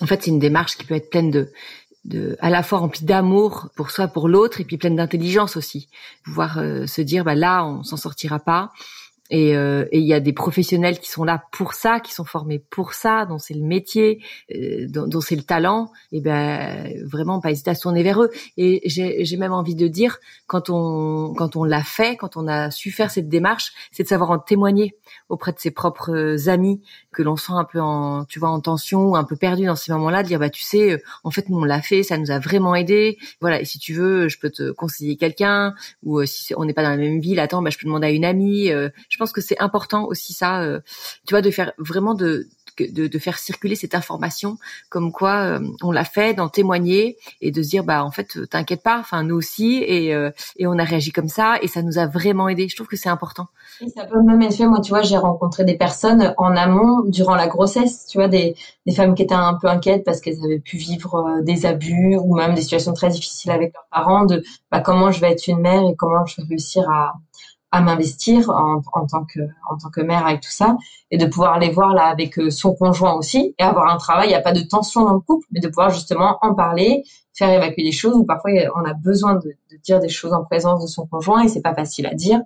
[0.00, 1.52] En fait, c'est une démarche qui peut être pleine de,
[2.04, 5.88] de, à la fois remplie d'amour pour soi, pour l'autre, et puis pleine d'intelligence aussi.
[6.24, 8.72] Pouvoir euh, se dire, bah là, on s'en sortira pas.
[9.32, 12.58] Euh, et il y a des professionnels qui sont là pour ça, qui sont formés
[12.58, 14.22] pour ça, dont c'est le métier,
[14.54, 15.90] euh, dont, c'est le talent.
[16.12, 18.30] Et ben vraiment pas hésiter à se tourner vers eux.
[18.56, 22.70] Et j'ai même envie de dire quand on quand on l'a fait, quand on a
[22.70, 24.94] su faire cette démarche, c'est de savoir en témoigner
[25.28, 26.82] auprès de ses propres amis
[27.12, 29.92] que l'on sent un peu en tu vois en tension, un peu perdu dans ces
[29.92, 32.38] moments-là, de dire bah tu sais, en fait nous on l'a fait, ça nous a
[32.38, 33.16] vraiment aidé.
[33.40, 33.60] Voilà.
[33.60, 36.82] Et si tu veux, je peux te conseiller quelqu'un ou euh, si on n'est pas
[36.82, 38.70] dans la même ville, attends, bah je peux demander à une amie
[39.13, 40.80] je pense que c'est important aussi ça, euh,
[41.26, 42.48] tu vois, de faire vraiment de,
[42.78, 44.56] de, faire circuler cette information
[44.88, 48.38] comme quoi euh, on l'a fait, d'en témoigner et de se dire bah en fait
[48.50, 51.82] t'inquiète pas, enfin nous aussi et, euh, et on a réagi comme ça et ça
[51.82, 52.68] nous a vraiment aidé.
[52.68, 53.46] Je trouve que c'est important.
[53.94, 54.66] Ça peut même être fait.
[54.66, 58.56] Moi, tu vois, j'ai rencontré des personnes en amont durant la grossesse, tu vois, des,
[58.86, 62.34] des femmes qui étaient un peu inquiètes parce qu'elles avaient pu vivre des abus ou
[62.34, 64.24] même des situations très difficiles avec leurs parents.
[64.24, 67.14] De bah, comment je vais être une mère et comment je vais réussir à
[67.74, 70.76] à m'investir en, en, tant que en tant que mère avec tout ça
[71.10, 74.28] et de pouvoir les voir là avec euh, son conjoint aussi et avoir un travail.
[74.28, 77.02] Il n'y a pas de tension dans le couple mais de pouvoir justement en parler
[77.36, 80.44] faire évacuer des choses ou parfois on a besoin de, de dire des choses en
[80.44, 82.40] présence de son conjoint et c'est pas facile à dire.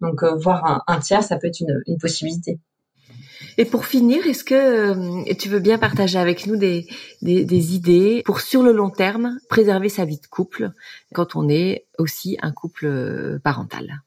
[0.00, 2.58] Donc euh, voir un, un, tiers ça peut être une, une possibilité.
[3.58, 6.86] Et pour finir, est-ce que euh, tu veux bien partager avec nous des,
[7.20, 10.70] des, des, idées pour sur le long terme préserver sa vie de couple
[11.12, 14.00] quand on est aussi un couple parental?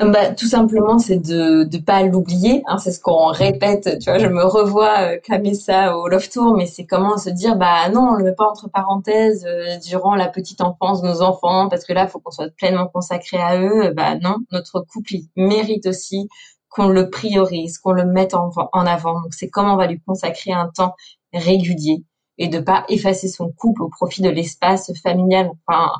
[0.00, 2.62] Bah, tout simplement, c'est de ne pas l'oublier.
[2.66, 3.98] Hein, c'est ce qu'on répète.
[3.98, 7.30] Tu vois, je me revois euh, clamer ça au Love Tour, mais c'est comment se
[7.30, 11.08] dire, bah non, on le met pas entre parenthèses euh, durant la petite enfance de
[11.08, 13.92] nos enfants, parce que là, faut qu'on soit pleinement consacré à eux.
[13.96, 16.28] Bah non, notre couple il mérite aussi
[16.68, 19.20] qu'on le priorise, qu'on le mette en, en avant.
[19.22, 20.94] Donc c'est comment on va lui consacrer un temps
[21.32, 22.04] régulier
[22.36, 25.50] et de pas effacer son couple au profit de l'espace familial.
[25.66, 25.92] Enfin,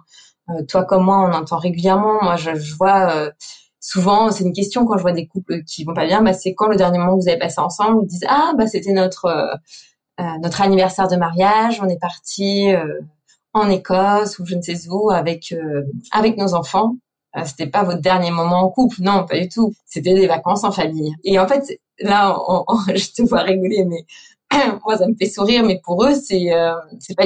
[0.69, 2.23] toi comme moi, on entend régulièrement.
[2.23, 3.31] Moi, je, je vois
[3.81, 6.55] souvent, c'est une question quand je vois des couples qui vont pas bien, bah, c'est
[6.55, 9.59] quand le dernier moment que vous avez passé ensemble, ils disent ah bah c'était notre
[10.41, 12.71] notre anniversaire de mariage, on est parti
[13.53, 15.55] en Écosse ou je ne sais où avec
[16.13, 16.97] avec nos enfants.
[17.45, 19.75] C'était pas votre dernier moment en couple, non, pas du tout.
[19.87, 21.15] C'était des vacances en famille.
[21.25, 22.37] Et en fait, là,
[22.95, 24.05] je te vois rigoler, mais
[24.85, 27.25] moi ça me fait sourire mais pour eux c'est euh, c'est pas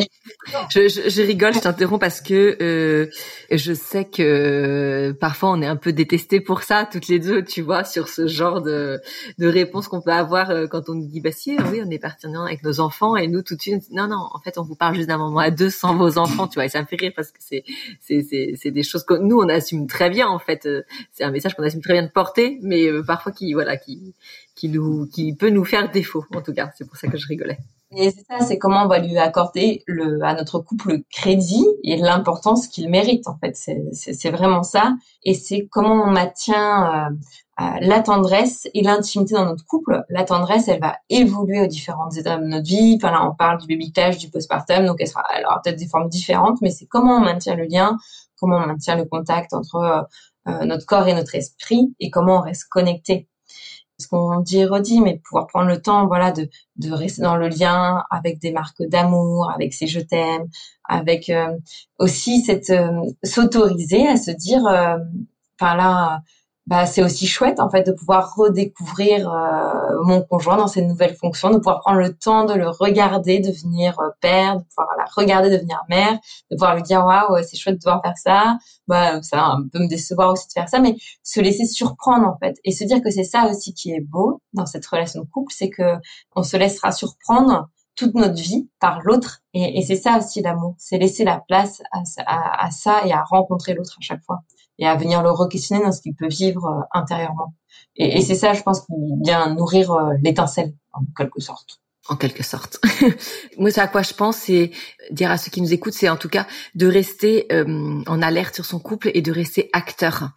[0.70, 3.06] je, je, je, rigole je t'interromps parce que euh,
[3.50, 7.44] je sais que euh, parfois on est un peu détesté pour ça toutes les deux
[7.44, 9.00] tu vois sur ce genre de
[9.38, 11.98] de réponse qu'on peut avoir euh, quand on nous dit bah si oui on est
[11.98, 14.76] parti avec nos enfants et nous tout de suite non non en fait on vous
[14.76, 16.96] parle juste d'un moment à deux sans vos enfants tu vois et ça me fait
[16.96, 17.64] rire parce que c'est
[18.00, 20.68] c'est c'est c'est des choses que nous on assume très bien en fait
[21.12, 24.14] c'est un message qu'on assume très bien de porter mais parfois qui voilà qui
[24.54, 26.70] qui nous, qui peut nous faire défaut, en tout cas.
[26.76, 27.58] C'est pour ça que je rigolais.
[27.94, 31.66] Et c'est ça, c'est comment on va lui accorder le, à notre couple le crédit
[31.84, 33.54] et l'importance qu'il mérite, en fait.
[33.92, 34.94] C'est vraiment ça.
[35.24, 37.10] Et c'est comment on maintient
[37.60, 40.04] euh, la tendresse et l'intimité dans notre couple.
[40.08, 42.94] La tendresse, elle va évoluer aux différentes étapes de notre vie.
[42.96, 45.86] Enfin là, on parle du baby clash, du postpartum, donc elle sera alors peut-être des
[45.86, 47.98] formes différentes, mais c'est comment on maintient le lien,
[48.38, 50.02] comment on maintient le contact entre euh,
[50.48, 53.28] euh notre corps et notre esprit et comment on reste connecté
[54.02, 56.48] ce qu'on dit et redit, mais pouvoir prendre le temps, voilà, de,
[56.90, 60.48] rester dans le lien avec des marques d'amour, avec ces je t'aime,
[60.88, 61.56] avec euh,
[61.98, 64.98] aussi cette euh, s'autoriser à se dire, euh,
[65.58, 66.22] enfin là,
[66.66, 71.16] bah, c'est aussi chouette en fait de pouvoir redécouvrir euh, mon conjoint dans ses nouvelles
[71.16, 75.04] fonctions, de pouvoir prendre le temps de le regarder devenir euh, père, de pouvoir la
[75.16, 76.12] regarder devenir mère,
[76.50, 79.88] de pouvoir lui dire waouh c'est chouette de pouvoir faire ça, bah ça peut me
[79.88, 80.94] décevoir aussi de faire ça, mais
[81.24, 84.40] se laisser surprendre en fait et se dire que c'est ça aussi qui est beau
[84.52, 85.96] dans cette relation de couple, c'est que
[86.36, 90.96] on se laissera surprendre toute notre vie par l'autre et, c'est ça aussi l'amour, c'est
[90.96, 94.38] laisser la place à ça et à rencontrer l'autre à chaque fois
[94.82, 97.54] et à venir le re-questionner dans ce qu'il peut vivre euh, intérieurement.
[97.94, 102.16] Et, et c'est ça, je pense, qui vient nourrir euh, l'étincelle, en quelque sorte en
[102.16, 102.80] quelque sorte.
[103.58, 104.72] Moi, c'est à quoi je pense, c'est
[105.12, 108.56] dire à ceux qui nous écoutent, c'est en tout cas de rester euh, en alerte
[108.56, 110.30] sur son couple et de rester acteur.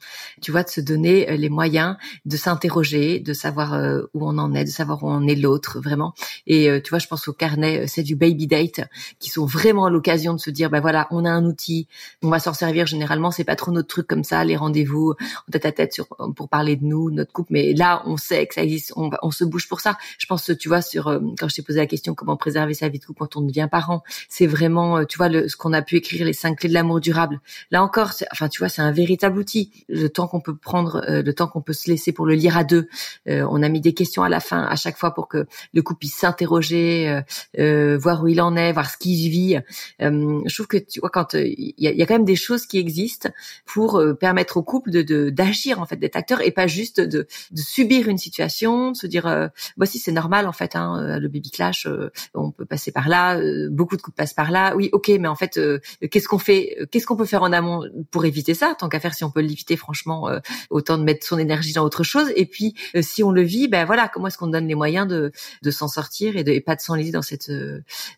[0.44, 1.96] Tu vois, de se donner euh, les moyens
[2.26, 5.80] de s'interroger, de savoir euh, où on en est, de savoir où on est l'autre,
[5.80, 6.14] vraiment.
[6.46, 8.82] Et tu vois, je pense au carnet, c'est du baby date,
[9.20, 11.88] qui sont vraiment l'occasion de se dire, ben voilà, on a un outil,
[12.22, 12.86] on va s'en servir.
[12.86, 15.14] Généralement, c'est pas trop notre truc comme ça, les rendez-vous
[15.48, 17.54] en tête à tête sur, pour parler de nous, notre couple.
[17.54, 19.98] Mais là, on sait que ça existe, on, on se bouge pour ça.
[20.18, 21.06] Je pense, tu vois, sur
[21.40, 23.68] quand je t'ai posé la question comment préserver sa vie de couple quand on devient
[23.72, 26.70] parent, c'est vraiment, euh, tu vois, le, ce qu'on a pu écrire, les cinq clés
[26.70, 27.40] de l'amour durable.
[27.72, 29.72] Là encore, enfin, tu vois, c'est un véritable outil.
[29.88, 32.58] Le temps qu'on peut prendre, euh, le temps qu'on peut se laisser pour le lire
[32.58, 32.88] à deux.
[33.28, 35.82] Euh, on a mis des questions à la fin, à chaque fois, pour que le
[35.82, 37.22] couple puisse s'interroger,
[37.58, 39.58] voir où il en est, voir ce qu'il vit.
[40.00, 42.66] je trouve que, tu vois, quand il y, a, y, a, quand même des choses
[42.66, 43.30] qui existent
[43.66, 47.62] pour permettre au couple de d'agir, en fait, d'être acteur et pas juste de, de
[47.62, 51.45] subir une situation, de se dire, voici, c'est normal, en fait, hein, le bébé
[51.86, 54.76] euh, on peut passer par là, euh, beaucoup de couples passent par là.
[54.76, 55.80] Oui, ok, mais en fait, euh,
[56.12, 58.76] qu'est-ce qu'on fait Qu'est-ce qu'on peut faire en amont pour éviter ça?
[58.78, 60.30] Tant qu'à faire, si on peut l'éviter, franchement,
[60.70, 62.32] autant de mettre son énergie dans autre chose.
[62.36, 65.32] Et puis, si on le vit, ben voilà, comment est-ce qu'on donne les moyens de,
[65.62, 67.52] de s'en sortir et de et pas de s'enliser dans cette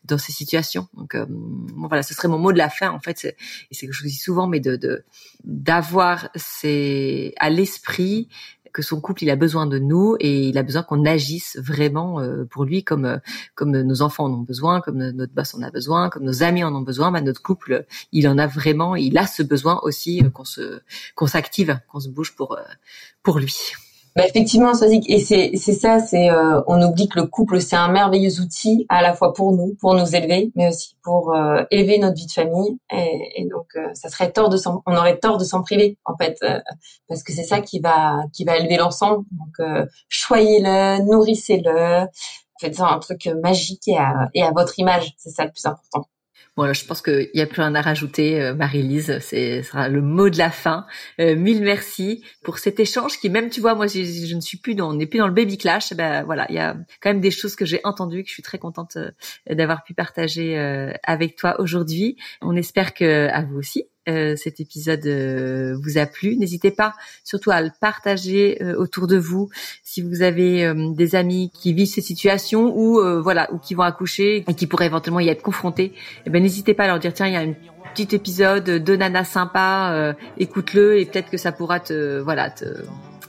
[0.05, 0.87] dans ces situations?
[0.95, 3.25] Donc bon, voilà, ce serait mon mot de la fin en fait.
[3.25, 5.03] Et c'est que je dis souvent, mais de
[5.43, 6.29] d'avoir
[7.39, 8.29] à l'esprit
[8.73, 12.19] que son couple il a besoin de nous et il a besoin qu'on agisse vraiment
[12.19, 13.17] euh, pour lui comme euh,
[13.55, 16.63] comme nos enfants en ont besoin, comme notre boss en a besoin, comme nos amis
[16.63, 17.11] en ont besoin.
[17.11, 20.81] Bah, notre couple il en a vraiment, il a ce besoin aussi euh, qu'on se
[21.15, 22.57] qu'on s'active, qu'on se bouge pour
[23.23, 23.73] pour lui.
[24.17, 28.41] Bah effectivement, et c'est ça, c'est euh, on oublie que le couple c'est un merveilleux
[28.41, 32.15] outil à la fois pour nous, pour nous élever, mais aussi pour euh, élever notre
[32.15, 32.79] vie de famille.
[32.91, 34.57] Et, et donc euh, ça serait tort de
[34.87, 36.39] on aurait tort de s'en priver en fait,
[37.07, 39.23] parce que c'est ça qui va qui va élever l'ensemble.
[39.29, 42.07] Donc choyez-le, nourrissez-le,
[42.59, 46.07] faites un truc magique et à, et à votre image, c'est ça le plus important.
[46.57, 49.19] Bon, je pense qu'il y a plus rien à rajouter, euh, Marie-Lise.
[49.19, 50.87] C'est sera le mot de la fin.
[51.19, 54.73] Euh, mille merci pour cet échange qui, même, tu vois, moi, je, ne suis plus
[54.73, 55.93] dans, on n'est plus dans le baby clash.
[55.93, 58.43] Ben voilà, il y a quand même des choses que j'ai entendues que je suis
[58.43, 59.11] très contente euh,
[59.53, 60.57] d'avoir pu partager
[61.03, 62.17] avec toi aujourd'hui.
[62.41, 66.37] On espère que à vous aussi, euh, cet épisode euh, vous a plu.
[66.37, 66.93] N'hésitez pas
[67.23, 69.49] surtout à le partager euh, autour de vous
[69.83, 74.43] si vous avez des amis qui vivent ces situations ou voilà ou qui vont accoucher
[74.47, 75.93] et qui pourraient éventuellement y être confrontés.
[76.25, 77.53] Eh ben n'hésitez pas à leur dire tiens il y a un
[77.95, 82.65] petit épisode de Nana sympa, écoute-le et peut-être que ça pourra te voilà te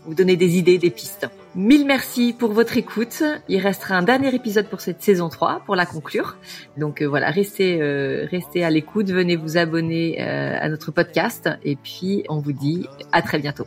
[0.05, 1.29] vous donner des idées, des pistes.
[1.59, 3.25] Mille merci pour votre écoute.
[3.49, 6.37] Il restera un dernier épisode pour cette saison 3 pour la conclure.
[6.77, 11.51] Donc euh, voilà, restez, euh, restez à l'écoute, venez vous abonner euh, à notre podcast
[11.65, 13.67] et puis on vous dit à très bientôt.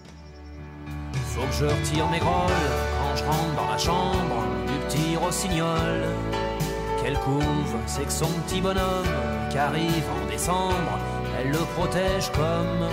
[1.11, 2.47] Faut que je retire mes grolles
[2.97, 6.05] quand je rentre dans la chambre du petit rossignol.
[7.03, 9.11] Quelle couve, c'est que son petit bonhomme
[9.49, 10.97] qui arrive en décembre,
[11.37, 12.87] elle le protège comme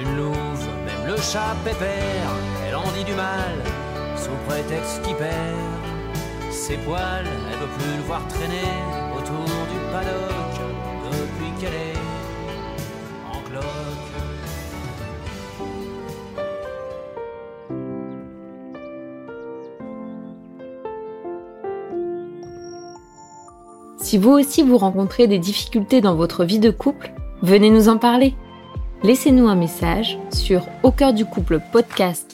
[0.00, 0.66] une louve.
[0.86, 2.30] Même le chat pépère,
[2.66, 3.83] elle en dit du mal
[4.24, 5.30] sous prétexte qu'il perd
[6.50, 7.26] ses poils.
[7.52, 8.72] Elle veut plus le voir traîner
[9.16, 10.54] autour du paddock
[11.12, 11.98] depuis qu'elle est
[13.30, 13.64] en cloque.
[23.98, 27.12] Si vous aussi vous rencontrez des difficultés dans votre vie de couple,
[27.42, 28.34] venez nous en parler.
[29.02, 32.33] Laissez-nous un message sur au cœur du couple podcast